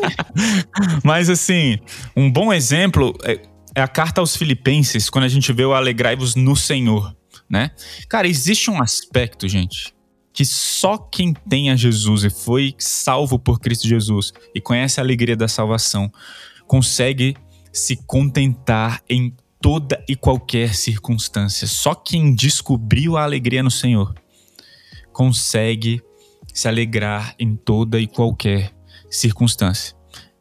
[1.02, 1.78] mas assim,
[2.16, 3.40] um bom exemplo é,
[3.74, 7.14] é a carta aos Filipenses, quando a gente vê o alegrai-vos no Senhor,
[7.48, 7.70] né?
[8.08, 9.94] Cara, existe um aspecto, gente,
[10.32, 15.02] que só quem tem a Jesus e foi salvo por Cristo Jesus e conhece a
[15.02, 16.10] alegria da salvação
[16.66, 17.36] consegue
[17.74, 21.66] se contentar em toda e qualquer circunstância.
[21.66, 24.14] Só quem descobriu a alegria no Senhor
[25.12, 26.00] consegue
[26.52, 28.72] se alegrar em toda e qualquer
[29.10, 29.94] circunstância.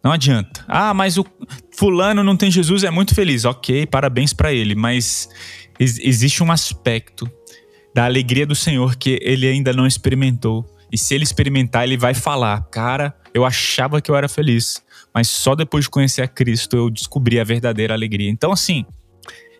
[0.03, 0.63] Não adianta.
[0.67, 1.25] Ah, mas o
[1.71, 3.45] fulano não tem Jesus, é muito feliz.
[3.45, 5.29] Ok, parabéns para ele, mas
[5.79, 7.29] ex existe um aspecto
[7.95, 10.65] da alegria do Senhor que ele ainda não experimentou.
[10.91, 15.27] E se ele experimentar, ele vai falar: Cara, eu achava que eu era feliz, mas
[15.27, 18.29] só depois de conhecer a Cristo eu descobri a verdadeira alegria.
[18.29, 18.85] Então, assim,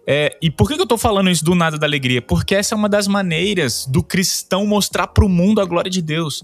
[0.08, 2.22] é, e por que eu tô falando isso do nada da alegria?
[2.22, 6.02] Porque essa é uma das maneiras do cristão mostrar para o mundo a glória de
[6.02, 6.44] Deus.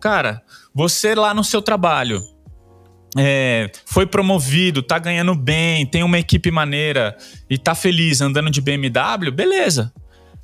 [0.00, 0.42] Cara,
[0.74, 2.22] você lá no seu trabalho,
[3.16, 7.16] é, foi promovido, tá ganhando bem, tem uma equipe maneira
[7.48, 9.92] e tá feliz andando de BMW, beleza.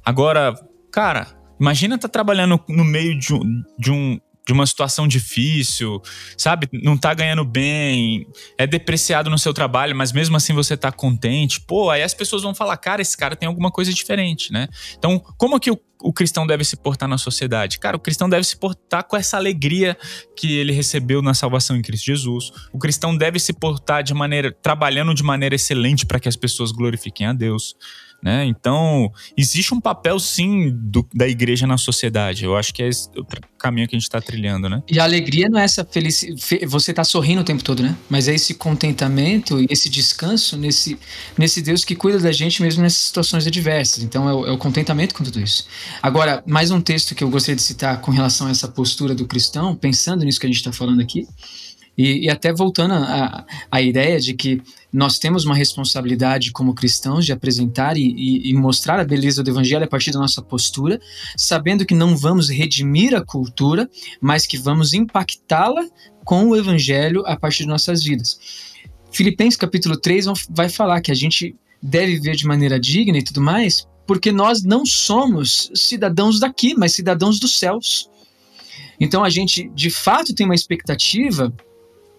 [0.04, 0.54] Agora,
[0.90, 1.26] cara,
[1.60, 6.03] imagina tá trabalhando no meio de um, de um de uma situação difícil,
[6.36, 6.68] sabe?
[6.72, 8.26] Não tá ganhando bem,
[8.59, 11.61] é depreciado no seu trabalho, mas mesmo assim você tá contente.
[11.61, 14.68] Pô, aí as pessoas vão falar, cara, esse cara tem alguma coisa diferente, né?
[14.99, 17.78] Então, como que o, o cristão deve se portar na sociedade?
[17.78, 19.97] Cara, o cristão deve se portar com essa alegria
[20.36, 22.53] que ele recebeu na salvação em Cristo Jesus.
[22.70, 26.70] O cristão deve se portar de maneira, trabalhando de maneira excelente para que as pessoas
[26.70, 27.74] glorifiquem a Deus.
[28.24, 28.46] Né?
[28.46, 32.46] Então, existe um papel, sim, do, da igreja na sociedade.
[32.46, 34.82] Eu acho que é esse o caminho que a gente está trilhando, né?
[34.90, 36.64] E a alegria não é essa felicidade.
[36.66, 37.94] Você está sorrindo o tempo todo, né?
[38.08, 40.98] Mas é esse contentamento e esse descanso nesse,
[41.36, 44.02] nesse Deus que cuida da gente mesmo nessas situações adversas.
[44.02, 45.66] Então, é o, é o contentamento com tudo isso.
[46.02, 49.26] Agora, mais um texto que eu gostaria de citar com relação a essa postura do
[49.26, 51.28] cristão, pensando nisso que a gente está falando aqui,
[51.97, 52.95] e, e, até voltando
[53.70, 54.61] à ideia de que
[54.92, 59.51] nós temos uma responsabilidade como cristãos de apresentar e, e, e, mostrar a beleza do
[59.51, 61.01] evangelho a partir da nossa postura,
[61.36, 63.88] sabendo que não vamos redimir a cultura,
[64.20, 65.84] mas que vamos impactá-la
[66.24, 68.38] com o evangelho a partir de nossas vidas.
[69.12, 73.40] Filipenses capítulo 3 vai falar que a gente deve viver de maneira digna e tudo
[73.40, 78.11] mais, porque nós não somos cidadãos daqui, mas cidadãos dos céus.
[78.99, 81.53] Então a gente de fato tem uma expectativa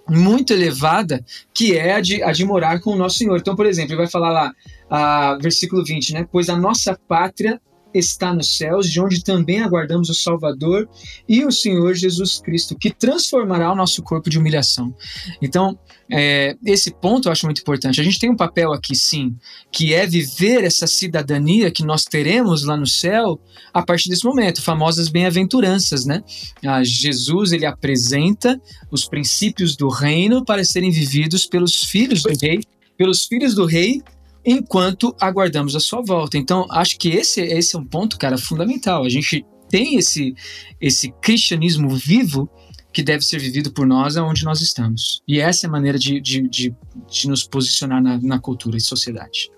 [0.10, 3.38] muito elevada, que é a de, a de morar com o nosso Senhor.
[3.38, 4.54] Então, por exemplo, ele vai falar lá,
[4.90, 6.28] a, versículo 20, né?
[6.32, 7.60] Pois a nossa pátria
[7.98, 10.88] está nos céus, de onde também aguardamos o Salvador
[11.28, 14.94] e o Senhor Jesus Cristo, que transformará o nosso corpo de humilhação.
[15.42, 15.78] Então,
[16.12, 18.00] é, esse ponto eu acho muito importante.
[18.00, 19.36] A gente tem um papel aqui, sim,
[19.72, 23.40] que é viver essa cidadania que nós teremos lá no céu
[23.74, 26.24] a partir desse momento, famosas bem-aventuranças, né?
[26.66, 28.60] Ah, Jesus ele apresenta
[28.92, 32.62] os princípios do reino para serem vividos pelos filhos do rei,
[32.98, 34.02] pelos filhos do rei
[34.46, 36.38] enquanto aguardamos a sua volta.
[36.38, 39.04] Então, acho que esse, esse é um ponto, cara, fundamental.
[39.04, 40.36] A gente tem esse,
[40.80, 42.50] esse cristianismo vivo
[42.94, 45.22] que deve ser vivido por nós aonde nós estamos.
[45.28, 46.76] E essa é a maneira de, de, de,
[47.10, 49.50] de nos posicionar na, na cultura e sociedade.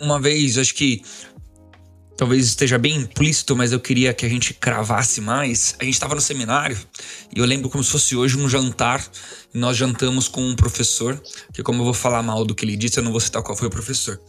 [0.00, 1.02] Uma vez, acho que
[2.22, 5.74] talvez esteja bem implícito, mas eu queria que a gente cravasse mais.
[5.80, 6.78] A gente estava no seminário
[7.34, 9.04] e eu lembro como se fosse hoje um jantar.
[9.52, 11.20] E nós jantamos com um professor,
[11.52, 13.58] que como eu vou falar mal do que ele disse, eu não vou citar qual
[13.58, 14.20] foi o professor.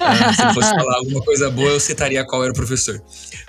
[0.00, 3.00] Ah, se eu fosse falar alguma coisa boa, eu citaria qual era o professor.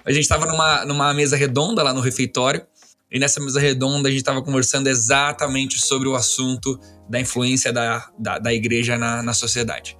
[0.05, 2.61] A gente estava numa, numa mesa redonda lá no refeitório
[3.11, 6.79] e nessa mesa redonda a gente estava conversando exatamente sobre o assunto
[7.09, 9.97] da influência da, da, da igreja na, na sociedade.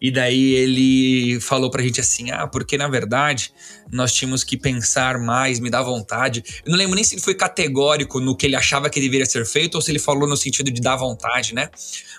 [0.00, 3.52] E daí ele falou pra gente assim: ah, porque na verdade
[3.90, 6.42] nós tínhamos que pensar mais, me dá vontade.
[6.64, 9.44] Eu não lembro nem se ele foi categórico no que ele achava que deveria ser
[9.44, 11.70] feito ou se ele falou no sentido de dar vontade, né?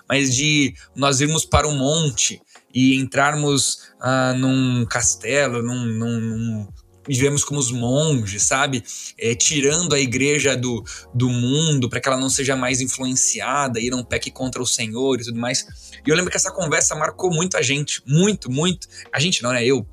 [0.08, 2.40] Mas de nós irmos para um monte
[2.74, 6.68] e entrarmos ah, num castelo, num, num, num
[7.10, 8.84] vivemos como os monges, sabe?
[9.18, 13.90] É, tirando a igreja do, do mundo para que ela não seja mais influenciada e
[13.90, 15.66] não peque contra o Senhor e tudo mais.
[16.06, 18.86] E eu lembro que essa conversa marcou muito a gente, muito, muito.
[19.12, 19.64] A gente não, né?
[19.64, 19.84] Eu,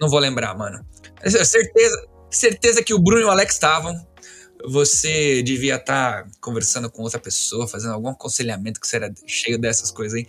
[0.00, 0.84] não vou lembrar, mano.
[1.26, 4.06] Certeza, certeza que o Bruno e o Alex estavam.
[4.64, 9.90] Você devia estar tá conversando com outra pessoa, fazendo algum aconselhamento que será cheio dessas
[9.90, 10.26] coisas aí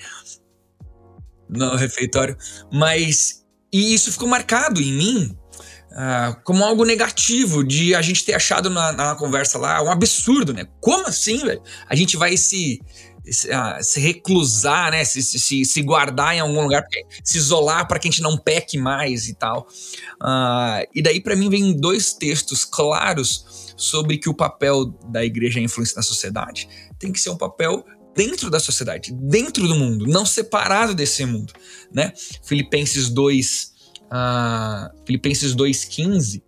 [1.47, 2.35] no refeitório.
[2.71, 5.37] Mas e isso ficou marcado em mim
[5.95, 10.53] ah, como algo negativo de a gente ter achado na, na, conversa lá um absurdo,
[10.53, 10.67] né?
[10.81, 11.61] Como assim, velho?
[11.87, 12.81] A gente vai se,
[13.23, 15.05] se, uh, se reclusar, né?
[15.05, 16.83] Se, se, se, guardar em algum lugar,
[17.23, 19.67] se isolar para que a gente não peque mais e tal.
[20.21, 25.59] Uh, e daí, para mim, vem dois textos claros sobre que o papel da igreja
[25.59, 26.67] é influência na sociedade
[27.03, 27.85] tem que ser um papel
[28.15, 31.51] dentro da sociedade, dentro do mundo, não separado desse mundo,
[31.91, 32.13] né?
[32.43, 33.72] Filipenses 2,
[34.13, 36.41] uh, Filipenses 2,15.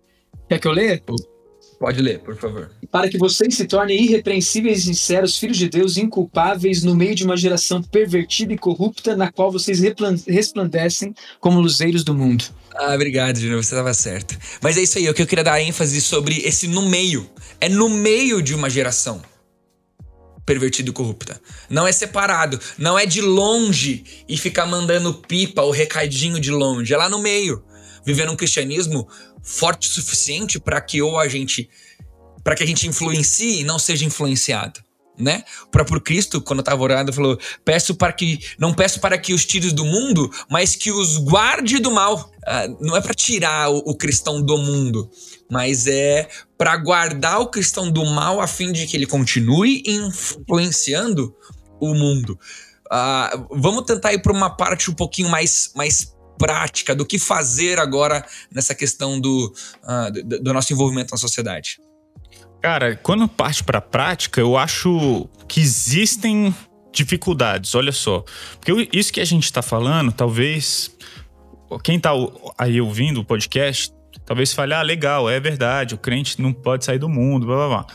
[0.48, 1.02] Quer que eu leia?
[1.78, 2.70] Pode ler, por favor.
[2.90, 7.24] Para que vocês se tornem irrepreensíveis e sinceros, filhos de Deus, inculpáveis no meio de
[7.24, 9.80] uma geração pervertida e corrupta, na qual vocês
[10.26, 12.44] resplandecem como luzeiros do mundo.
[12.74, 14.38] Ah, obrigado, Júnior, você estava certo.
[14.62, 17.28] Mas é isso aí, o que eu queria dar ênfase sobre esse no meio.
[17.60, 19.20] É no meio de uma geração.
[20.46, 21.40] Pervertida e corrupta.
[21.68, 26.94] Não é separado, não é de longe e ficar mandando pipa ou recadinho de longe,
[26.94, 27.62] é lá no meio,
[28.04, 29.08] vivendo um cristianismo
[29.42, 31.68] forte o suficiente para que ou a gente
[32.42, 34.86] para que a gente influencie e não seja influenciado
[35.18, 35.44] né?
[35.64, 39.44] O próprio Cristo, quando estava orando, falou: "Peço para que não peço para que os
[39.44, 42.30] tires do mundo, mas que os guarde do mal".
[42.46, 45.10] Ah, não é para tirar o, o, cristão do mundo,
[45.50, 51.34] mas é para guardar o cristão do mal a fim de que ele continue influenciando
[51.80, 52.38] o mundo.
[52.90, 57.80] Ah, vamos tentar ir para uma parte um pouquinho mais mais prática do que fazer
[57.80, 59.52] agora nessa questão do,
[59.84, 61.78] uh, do, do nosso envolvimento na sociedade.
[62.62, 66.54] Cara, quando parte para a prática, eu acho que existem
[66.92, 68.24] dificuldades, olha só.
[68.60, 70.90] Porque isso que a gente está falando, talvez
[71.82, 72.10] quem está
[72.56, 73.92] aí ouvindo o podcast,
[74.26, 77.68] talvez fale, ah, legal, é verdade, o crente não pode sair do mundo, blá blá
[77.68, 77.86] blá.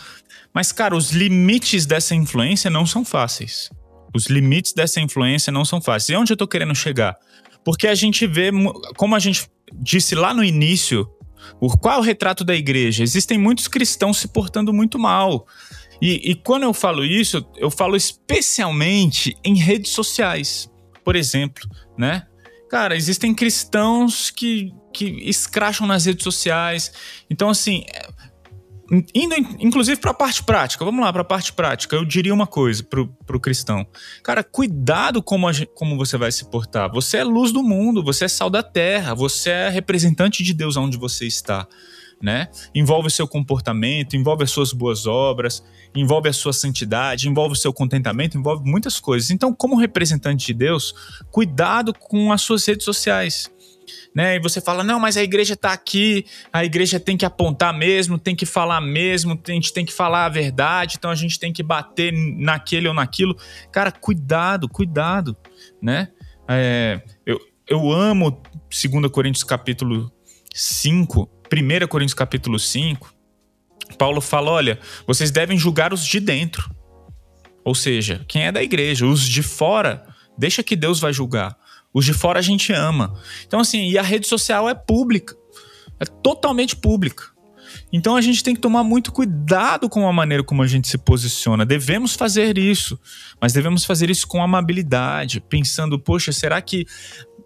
[0.54, 3.70] Mas, cara, os limites dessa influência não são fáceis.
[4.14, 6.10] Os limites dessa influência não são fáceis.
[6.10, 7.16] E onde eu tô querendo chegar?
[7.64, 8.52] Porque a gente vê,
[8.98, 11.08] como a gente disse lá no início
[11.60, 13.04] o, qual é o retrato da igreja?
[13.04, 15.48] Existem muitos cristãos se portando muito mal.
[16.02, 20.70] E, e quando eu falo isso, eu falo especialmente em redes sociais,
[21.04, 21.64] por exemplo,
[21.98, 22.26] né?
[22.72, 26.94] Cara, existem cristãos que, que escracham nas redes sociais.
[27.30, 27.84] Então, assim,
[29.14, 32.48] Indo, inclusive, para a parte prática, vamos lá, para a parte prática, eu diria uma
[32.48, 33.86] coisa para o cristão.
[34.24, 36.90] Cara, cuidado como, a, como você vai se portar.
[36.92, 40.76] Você é luz do mundo, você é sal da terra, você é representante de Deus
[40.78, 41.68] onde você está.
[42.22, 42.48] Né?
[42.76, 45.64] Envolve o seu comportamento, envolve as suas boas obras,
[45.96, 49.32] envolve a sua santidade, envolve o seu contentamento, envolve muitas coisas.
[49.32, 50.94] Então, como representante de Deus,
[51.32, 53.50] cuidado com as suas redes sociais
[54.14, 54.36] né?
[54.36, 58.18] E você fala, não, mas a igreja está aqui, a igreja tem que apontar mesmo,
[58.18, 61.54] tem que falar mesmo, a gente tem que falar a verdade, então a gente tem
[61.54, 63.36] que bater naquele ou naquilo.
[63.72, 65.36] Cara, cuidado, cuidado,
[65.82, 66.10] né?
[66.48, 70.12] É, eu, eu amo 2 Coríntios capítulo
[70.54, 73.14] 5, 1 Coríntios capítulo 5,
[73.98, 76.74] Paulo fala, olha, vocês devem julgar os de dentro.
[77.64, 80.06] Ou seja, quem é da igreja, os de fora,
[80.38, 81.58] deixa que Deus vai julgar.
[81.94, 83.14] Os de fora a gente ama.
[83.46, 85.36] Então, assim, e a rede social é pública.
[86.00, 87.26] É totalmente pública.
[87.92, 90.98] Então a gente tem que tomar muito cuidado com a maneira como a gente se
[90.98, 91.66] posiciona.
[91.66, 93.00] Devemos fazer isso,
[93.40, 96.86] mas devemos fazer isso com amabilidade, pensando, poxa, será que.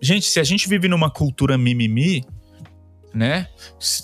[0.01, 2.23] Gente, se a gente vive numa cultura mimimi,
[3.15, 3.47] né?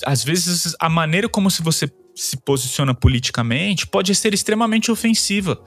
[0.05, 5.61] Às vezes a maneira como se você se posiciona politicamente pode ser extremamente ofensiva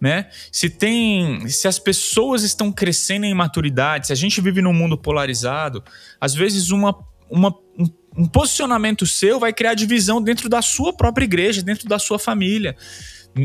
[0.00, 0.28] né?
[0.52, 4.96] Se tem, se as pessoas estão crescendo em maturidade, se a gente vive num mundo
[4.98, 5.82] polarizado,
[6.20, 6.94] às vezes uma,
[7.30, 11.98] uma um, um posicionamento seu vai criar divisão dentro da sua própria igreja, dentro da
[11.98, 12.76] sua família.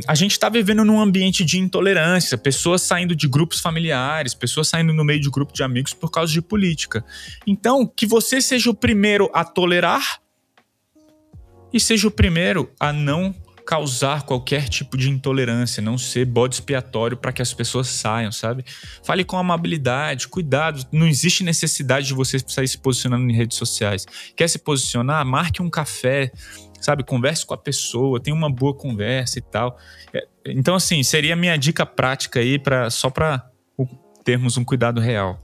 [0.07, 4.93] A gente está vivendo num ambiente de intolerância, pessoas saindo de grupos familiares, pessoas saindo
[4.93, 7.03] no meio de grupo de amigos por causa de política.
[7.45, 10.21] Então, que você seja o primeiro a tolerar
[11.73, 13.35] e seja o primeiro a não
[13.65, 18.65] causar qualquer tipo de intolerância, não ser bode expiatório para que as pessoas saiam, sabe?
[19.03, 24.05] Fale com amabilidade, cuidado, não existe necessidade de você sair se posicionando em redes sociais.
[24.35, 25.25] Quer se posicionar?
[25.25, 26.31] Marque um café,
[26.82, 27.03] sabe?
[27.03, 29.77] Converse com a pessoa, tenha uma boa conversa e tal.
[30.13, 33.49] É, então, assim, seria a minha dica prática aí para só para
[34.23, 35.39] termos um cuidado real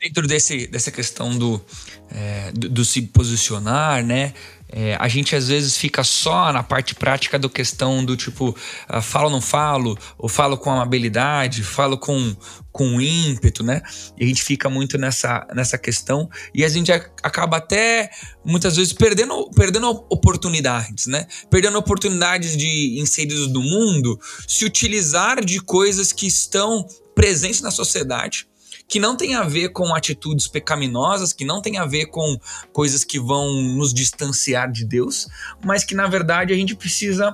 [0.00, 1.62] dentro desse, dessa questão do,
[2.10, 4.32] é, do, do, se posicionar, né?
[4.72, 9.02] É, a gente às vezes fica só na parte prática do questão do tipo, uh,
[9.02, 12.36] falo ou não falo, ou falo com amabilidade, falo com,
[12.70, 13.82] com ímpeto, né?
[14.16, 18.10] E a gente fica muito nessa, nessa questão e a gente acaba até
[18.44, 21.26] muitas vezes perdendo, perdendo oportunidades, né?
[21.50, 28.49] Perdendo oportunidades de inseridos do mundo se utilizar de coisas que estão presentes na sociedade
[28.90, 32.36] que não tem a ver com atitudes pecaminosas, que não tem a ver com
[32.72, 35.28] coisas que vão nos distanciar de Deus,
[35.64, 37.30] mas que na verdade a gente precisa,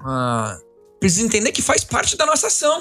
[0.00, 2.80] uh, precisa entender que faz parte da nossa ação.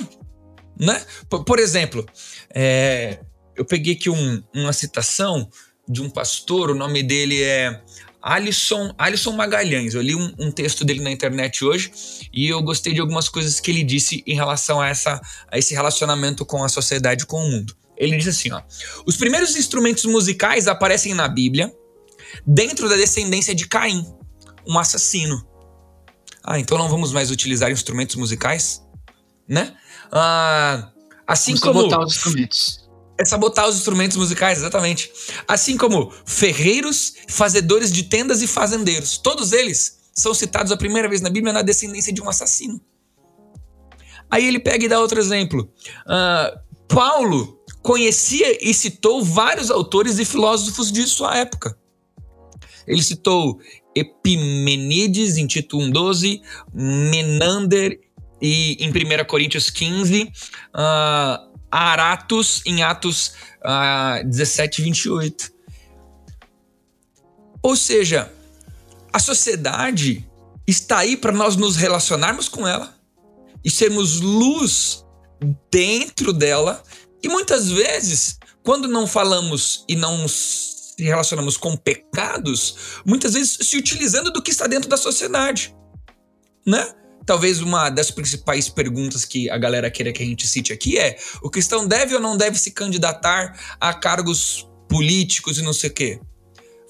[0.77, 0.99] Né?
[1.29, 2.03] Por, por exemplo,
[2.49, 3.19] é,
[3.55, 5.47] eu peguei aqui um, uma citação
[5.87, 7.83] de um pastor, o nome dele é
[8.25, 9.93] Alisson, Alisson Magalhães.
[9.93, 11.91] Eu li um, um, texto dele na internet hoje
[12.33, 15.75] e eu gostei de algumas coisas que ele disse em relação a, essa, a esse
[15.75, 17.77] relacionamento com a sociedade, com o mundo.
[17.95, 18.63] Ele disse assim: ó,
[19.05, 21.71] os primeiros instrumentos musicais aparecem na Bíblia
[22.45, 24.03] dentro da descendência de Caim,
[24.67, 25.45] um assassino.
[26.43, 28.83] Ah, então não vamos mais utilizar instrumentos musicais,
[29.47, 29.75] né?
[30.11, 30.89] Ah,
[31.27, 32.84] assim vamos como botar os instrumentos
[33.17, 35.11] é sabotar os instrumentos musicais, exatamente.
[35.47, 39.17] Assim como ferreiros, fazedores de tendas e fazendeiros.
[39.17, 42.79] Todos eles são citados a primeira vez na Bíblia na descendência de um assassino.
[44.29, 45.69] Aí ele pega e dá outro exemplo.
[46.05, 51.77] Uh, Paulo conhecia e citou vários autores e filósofos de sua época.
[52.87, 53.59] Ele citou
[53.95, 56.41] Epimenides em Tito 1,12,
[56.73, 57.99] Menander
[58.41, 65.51] e, em 1 Coríntios 15, uh, Aratus em Atos uh, 17, 28.
[67.61, 68.31] Ou seja,
[69.11, 70.29] a sociedade
[70.67, 72.95] está aí para nós nos relacionarmos com ela
[73.63, 75.03] e sermos luz
[75.71, 76.81] dentro dela.
[77.21, 83.77] E muitas vezes, quando não falamos e não se relacionamos com pecados, muitas vezes se
[83.77, 85.75] utilizando do que está dentro da sociedade,
[86.65, 86.93] né?
[87.25, 91.17] Talvez uma das principais perguntas que a galera queira que a gente cite aqui é:
[91.41, 95.93] o cristão deve ou não deve se candidatar a cargos políticos e não sei o
[95.93, 96.19] quê?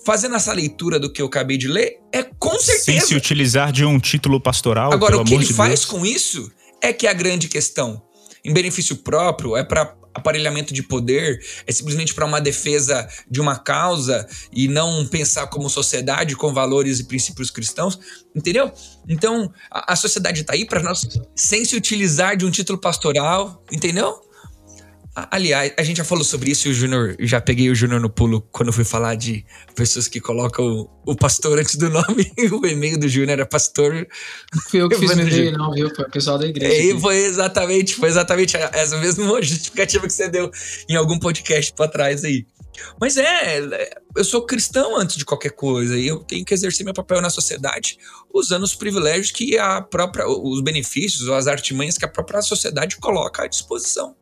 [0.05, 2.83] Fazendo essa leitura do que eu acabei de ler, é com certeza.
[2.83, 4.93] Sem se utilizar de um título pastoral.
[4.93, 8.03] Agora, o que ele de faz com isso é que é a grande questão.
[8.43, 13.57] Em benefício próprio, é para aparelhamento de poder, é simplesmente para uma defesa de uma
[13.59, 17.99] causa e não pensar como sociedade com valores e princípios cristãos,
[18.33, 18.71] entendeu?
[19.07, 21.05] Então, a, a sociedade está aí para nós
[21.35, 24.24] sem se utilizar de um título pastoral, entendeu?
[25.15, 28.09] Aliás, a gente já falou sobre isso e o Júnior, já peguei o Júnior no
[28.09, 32.29] pulo quando fui falar de pessoas que colocam o, o pastor antes do nome.
[32.51, 34.05] o e-mail do Júnior era pastor.
[34.69, 35.89] Fui eu que fiz o e-mail, não, viu?
[35.95, 36.75] Foi o pessoal da igreja.
[36.75, 40.51] E foi exatamente, foi exatamente essa mesma justificativa que você deu
[40.89, 42.45] em algum podcast para trás aí.
[42.99, 46.93] Mas é, eu sou cristão antes de qualquer coisa e eu tenho que exercer meu
[46.93, 47.97] papel na sociedade
[48.33, 52.97] usando os privilégios que a própria, os benefícios ou as artimanhas que a própria sociedade
[52.97, 54.13] coloca à disposição.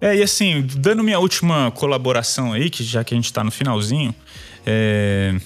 [0.00, 3.50] É, e assim, dando minha última colaboração aí, que já que a gente tá no
[3.50, 4.14] finalzinho,
[4.64, 5.38] é,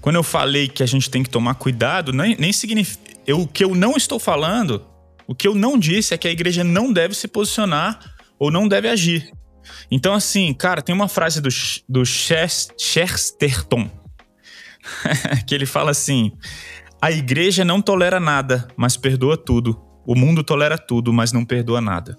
[0.00, 3.10] quando eu falei que a gente tem que tomar cuidado, nem, nem significa.
[3.32, 4.84] O que eu não estou falando,
[5.28, 8.00] o que eu não disse é que a igreja não deve se posicionar
[8.38, 9.30] ou não deve agir.
[9.90, 11.48] Então, assim, cara, tem uma frase do,
[11.88, 13.88] do Chesterton
[15.46, 16.32] que ele fala assim:
[17.00, 19.80] a igreja não tolera nada, mas perdoa tudo.
[20.04, 22.18] O mundo tolera tudo, mas não perdoa nada.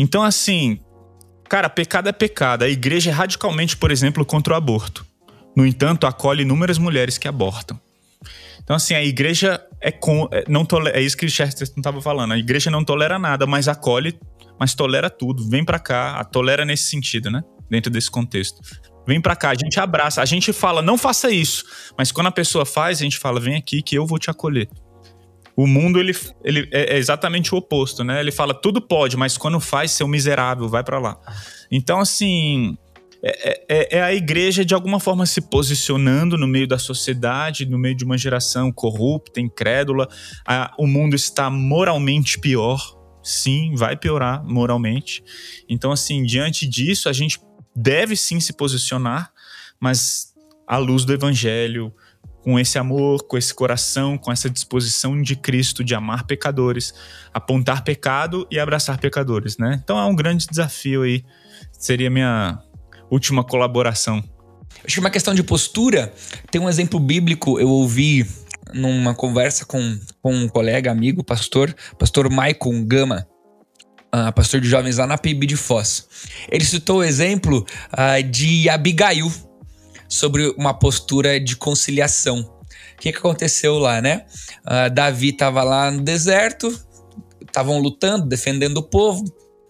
[0.00, 0.80] Então, assim,
[1.46, 2.62] cara, pecado é pecado.
[2.62, 5.04] A igreja é radicalmente, por exemplo, contra o aborto.
[5.54, 7.78] No entanto, acolhe inúmeras mulheres que abortam.
[8.62, 12.32] Então, assim, a igreja é, com, é, não é isso que Chesterton estava falando.
[12.32, 14.18] A igreja não tolera nada, mas acolhe,
[14.58, 15.46] mas tolera tudo.
[15.50, 17.42] Vem para cá, tolera nesse sentido, né?
[17.68, 18.58] Dentro desse contexto.
[19.06, 21.64] Vem para cá, a gente abraça, a gente fala, não faça isso.
[21.98, 24.68] Mas quando a pessoa faz, a gente fala, vem aqui que eu vou te acolher.
[25.60, 28.18] O mundo ele, ele é exatamente o oposto, né?
[28.18, 31.20] Ele fala tudo pode, mas quando faz, seu miserável, vai para lá.
[31.70, 32.78] Então, assim,
[33.22, 37.78] é, é, é, a igreja de alguma forma se posicionando no meio da sociedade, no
[37.78, 40.08] meio de uma geração corrupta, incrédula.
[40.48, 42.80] A, o mundo está moralmente pior.
[43.22, 45.22] Sim, vai piorar moralmente.
[45.68, 47.38] Então, assim, diante disso, a gente
[47.76, 49.30] deve sim se posicionar,
[49.78, 50.32] mas
[50.66, 51.92] à luz do evangelho,
[52.42, 56.94] com esse amor, com esse coração, com essa disposição de Cristo de amar pecadores,
[57.32, 59.80] apontar pecado e abraçar pecadores, né?
[59.82, 61.24] Então é um grande desafio aí.
[61.72, 62.58] Seria minha
[63.10, 64.22] última colaboração.
[64.84, 66.12] Acho que uma questão de postura,
[66.50, 68.26] tem um exemplo bíblico, eu ouvi
[68.72, 73.26] numa conversa com, com um colega, amigo, pastor, pastor Michael Gama,
[74.14, 76.06] uh, pastor de jovens lá na PIB de Foz.
[76.50, 79.30] Ele citou o exemplo uh, de Abigail,
[80.10, 82.40] sobre uma postura de conciliação.
[82.40, 84.26] O que, que aconteceu lá, né?
[84.66, 86.68] Uh, Davi estava lá no deserto,
[87.40, 89.24] estavam lutando, defendendo o povo,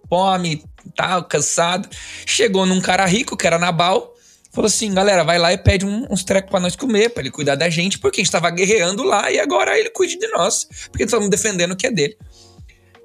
[0.08, 0.64] fome,
[0.96, 1.88] tal, cansado.
[2.26, 4.14] Chegou num cara rico, que era Nabal,
[4.50, 7.30] falou assim: galera, vai lá e pede um, uns trecos para nós comer, para ele
[7.30, 10.66] cuidar da gente, porque a gente estava guerreando lá e agora ele cuide de nós,
[10.90, 12.16] porque estamos defendendo o que é dele.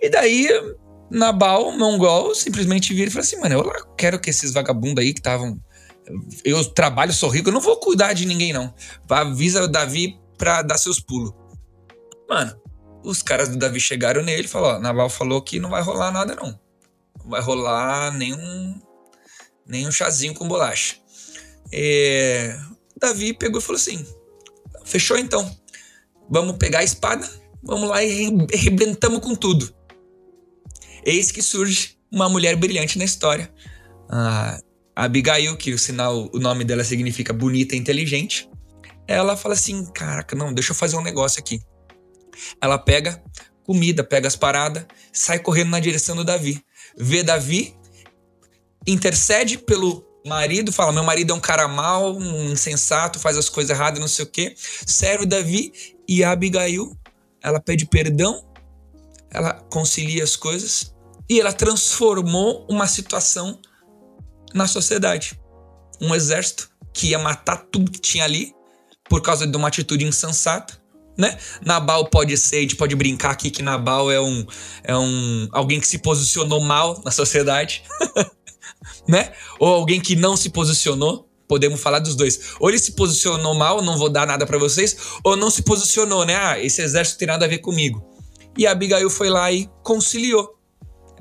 [0.02, 0.50] E daí,
[1.12, 5.20] Nabal, mongol, simplesmente vira e fala assim: mano, eu quero que esses vagabundos aí que
[5.20, 5.60] estavam
[6.44, 8.74] eu trabalho, sou rico, eu não vou cuidar de ninguém, não.
[9.10, 11.34] Avisa o Davi pra dar seus pulos.
[12.30, 12.60] Mano,
[13.04, 16.12] os caras do Davi chegaram nele e falaram: ó, Naval falou que não vai rolar
[16.12, 16.60] nada, não.
[17.20, 18.82] Não vai rolar nenhum,
[19.66, 20.98] nenhum chazinho com bolacha.
[21.72, 22.58] É,
[23.00, 24.06] Davi pegou e falou assim:
[24.84, 25.56] fechou então.
[26.30, 27.30] Vamos pegar a espada,
[27.64, 29.74] vamos lá e arrebentamos com tudo.
[31.06, 33.54] Eis que surge uma mulher brilhante na história.
[34.10, 34.60] Ah,
[34.96, 38.50] Abigail, que o sinal, o nome dela significa bonita e inteligente,
[39.08, 41.60] ela fala assim: Caraca, não, deixa eu fazer um negócio aqui.
[42.62, 43.22] Ela pega
[43.66, 46.64] comida, pega as paradas, sai correndo na direção do Davi.
[46.98, 47.76] Vê Davi,
[48.88, 53.76] intercede pelo marido, fala: Meu marido é um cara mau, um insensato, faz as coisas
[53.76, 54.56] erradas, não sei o quê.
[54.58, 55.74] Serve Davi
[56.08, 56.96] e a Abigail,
[57.42, 58.44] ela pede perdão,
[59.30, 60.94] ela concilia as coisas
[61.30, 63.60] e ela transformou uma situação
[64.56, 65.40] na sociedade.
[66.02, 68.54] Um exército que ia matar tudo que tinha ali
[69.10, 70.82] por causa de uma atitude insensata,
[71.18, 71.38] né?
[71.64, 74.46] Nabal pode ser, a gente pode brincar aqui que Nabal é um
[74.84, 77.84] é um alguém que se posicionou mal na sociedade,
[79.08, 79.34] né?
[79.60, 81.30] Ou alguém que não se posicionou.
[81.48, 82.56] Podemos falar dos dois.
[82.60, 86.26] Ou ele se posicionou mal, não vou dar nada para vocês, ou não se posicionou,
[86.26, 86.36] né?
[86.36, 88.04] Ah, esse exército tem nada a ver comigo.
[88.58, 90.56] E Abigail foi lá e conciliou.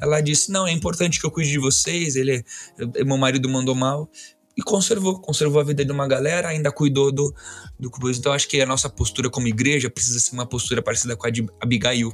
[0.00, 2.16] Ela disse: Não, é importante que eu cuide de vocês.
[2.16, 2.44] Ele,
[2.96, 4.10] é, meu marido mandou mal
[4.56, 7.34] e conservou, conservou a vida de uma galera, ainda cuidou do,
[7.78, 11.26] do Então acho que a nossa postura como igreja precisa ser uma postura parecida com
[11.26, 12.12] a de Abigail.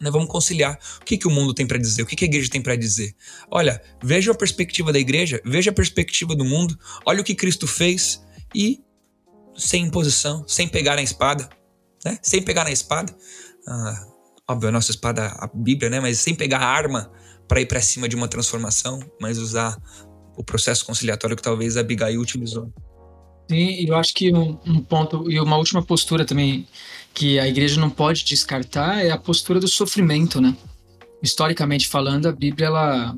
[0.00, 0.78] Nós vamos conciliar.
[1.00, 2.02] O que, que o mundo tem para dizer?
[2.02, 3.14] O que, que a igreja tem para dizer?
[3.50, 6.76] Olha, veja a perspectiva da igreja, veja a perspectiva do mundo,
[7.06, 8.22] olha o que Cristo fez
[8.54, 8.82] e
[9.56, 11.48] sem imposição, sem pegar na espada,
[12.04, 12.18] né?
[12.20, 13.16] Sem pegar na espada.
[13.66, 14.06] Ah,
[14.48, 16.00] óbvio, a nossa espada, a Bíblia, né?
[16.00, 17.10] Mas sem pegar a arma
[17.48, 19.76] para ir para cima de uma transformação, mas usar
[20.36, 22.72] o processo conciliatório que talvez a Abigail utilizou.
[23.50, 26.66] Sim, eu acho que um, um, ponto e uma última postura também
[27.12, 30.56] que a igreja não pode descartar é a postura do sofrimento, né?
[31.22, 33.16] Historicamente falando, a Bíblia ela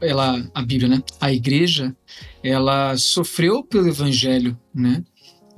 [0.00, 1.02] ela a Bíblia, né?
[1.20, 1.96] A igreja
[2.42, 5.04] ela sofreu pelo evangelho, né?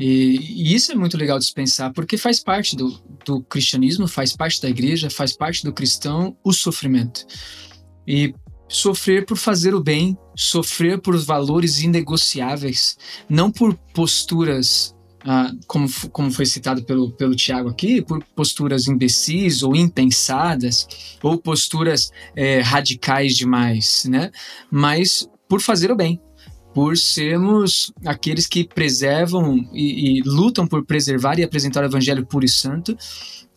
[0.00, 4.34] E, e, isso é muito legal de pensar, porque faz parte do, do cristianismo, faz
[4.34, 7.26] parte da igreja, faz parte do cristão o sofrimento.
[8.08, 8.34] E
[8.66, 12.96] sofrer por fazer o bem, sofrer por valores inegociáveis,
[13.28, 19.62] não por posturas, ah, como, como foi citado pelo, pelo Tiago aqui, por posturas imbecis
[19.62, 20.88] ou impensadas,
[21.22, 24.30] ou posturas é, radicais demais, né?
[24.70, 26.18] Mas por fazer o bem,
[26.74, 32.44] por sermos aqueles que preservam e, e, lutam por preservar e apresentar o evangelho puro
[32.44, 32.96] e santo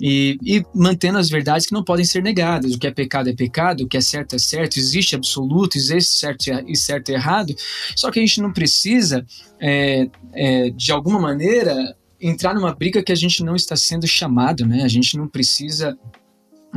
[0.01, 2.73] e, e, mantendo as verdades que não podem ser negadas.
[2.73, 6.19] O que é pecado é pecado, o que é certo é certo, existe absoluto, existe
[6.19, 7.53] certo e certo e errado.
[7.95, 9.25] Só que a gente não precisa,
[9.61, 14.65] é, é, de alguma maneira, entrar numa briga que a gente não está sendo chamado,
[14.65, 14.83] né?
[14.83, 15.97] A gente não precisa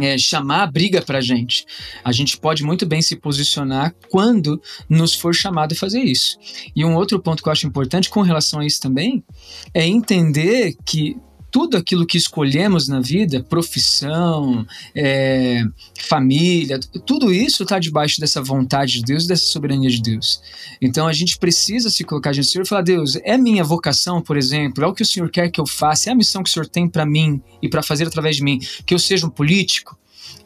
[0.01, 1.65] é, chamar a briga para gente.
[2.05, 6.39] A gente pode muito bem se posicionar quando nos for chamado a fazer isso.
[6.75, 9.25] E um outro ponto que eu acho importante com relação a isso também
[9.73, 11.17] é entender que
[11.57, 15.65] tudo aquilo que escolhemos na vida, profissão, é,
[16.07, 20.43] família, tudo isso está debaixo dessa vontade de Deus, dessa soberania de Deus.
[20.83, 24.21] Então a gente precisa se colocar diante do Senhor e falar: Deus, é minha vocação,
[24.21, 26.51] por exemplo, é o que o Senhor quer que eu faça, é a missão que
[26.51, 29.31] o Senhor tem para mim e para fazer através de mim, que eu seja um
[29.31, 29.97] político,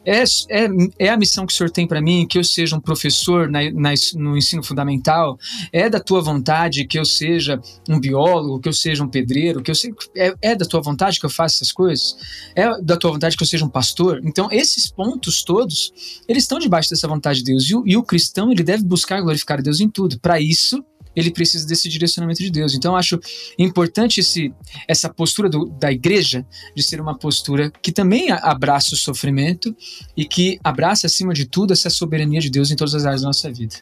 [0.05, 0.67] é, é,
[0.99, 3.59] é a missão que o Senhor tem para mim, que eu seja um professor na,
[3.71, 5.37] na, no ensino fundamental?
[5.71, 9.71] É da tua vontade que eu seja um biólogo, que eu seja um pedreiro, que
[9.71, 12.15] eu seja, é, é da tua vontade que eu faça essas coisas?
[12.55, 14.21] É da tua vontade que eu seja um pastor?
[14.23, 17.69] Então, esses pontos todos, eles estão debaixo dessa vontade de Deus.
[17.69, 20.19] E o, e o cristão, ele deve buscar glorificar a Deus em tudo.
[20.19, 20.83] Para isso,
[21.15, 22.73] ele precisa desse direcionamento de Deus.
[22.73, 23.19] Então, acho
[23.57, 24.53] importante esse,
[24.87, 26.45] essa postura do, da igreja
[26.75, 29.75] de ser uma postura que também abraça o sofrimento
[30.15, 33.27] e que abraça, acima de tudo, essa soberania de Deus em todas as áreas da
[33.27, 33.75] nossa vida.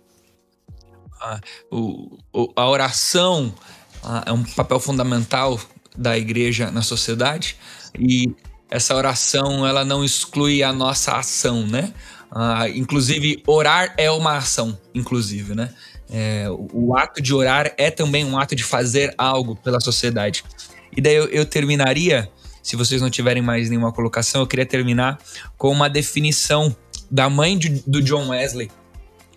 [1.22, 1.40] A,
[1.72, 2.18] o,
[2.56, 3.54] a oração
[4.04, 5.60] a, é um papel fundamental
[5.98, 7.58] da igreja na sociedade
[7.98, 8.34] e
[8.70, 11.94] essa oração ela não exclui a nossa ação, né?
[12.32, 15.74] Ah, inclusive, orar é uma ação, inclusive, né?
[16.12, 20.44] É, o, ato de orar é também um ato de fazer algo pela sociedade.
[20.96, 22.30] E daí eu, eu terminaria,
[22.64, 25.20] se vocês não tiverem mais nenhuma colocação, eu queria terminar
[25.58, 26.76] com uma definição
[27.12, 28.72] da mãe de, do John Wesley,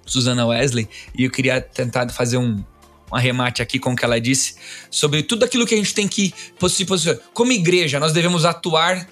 [0.07, 2.65] Susana Wesley, e eu queria tentar fazer um,
[3.11, 4.57] um arremate aqui com o que ela disse
[4.91, 6.35] sobre tudo aquilo que a gente tem que
[6.69, 7.21] se posicionar.
[7.35, 9.07] Como igreja, nós devemos atuar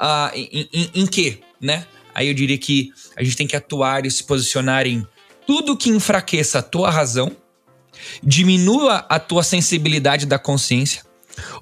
[0.00, 1.86] uh, em, em, em quê, né?
[2.14, 5.04] Aí eu diria que a gente tem que atuar e se posicionar em
[5.46, 7.32] tudo que enfraqueça a tua razão,
[8.22, 11.02] diminua a tua sensibilidade da consciência,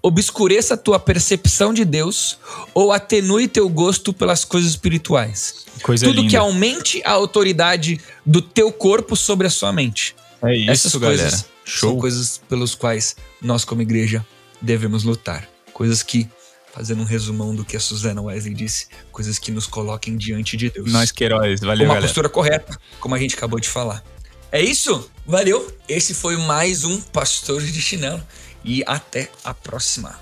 [0.03, 2.39] obscureça a tua percepção de Deus
[2.75, 5.67] ou atenue teu gosto pelas coisas espirituais.
[5.83, 6.31] Coisa Tudo linda.
[6.31, 10.15] que aumente a autoridade do teu corpo sobre a sua mente.
[10.43, 11.23] É isso, Essas galera.
[11.23, 11.91] coisas Show.
[11.91, 14.25] são coisas pelas quais nós como igreja
[14.61, 15.49] devemos lutar.
[15.73, 16.29] Coisas que
[16.73, 20.71] fazendo um resumão do que a Susana Wesley disse, coisas que nos coloquem diante de
[20.71, 20.91] Deus.
[20.91, 22.07] Nós que heróis, valeu, Uma galera.
[22.07, 24.03] postura correta, como a gente acabou de falar.
[24.51, 25.09] É isso?
[25.27, 25.73] Valeu!
[25.89, 28.23] Esse foi mais um Pastores de Chinelo
[28.65, 30.19] e até a próxima.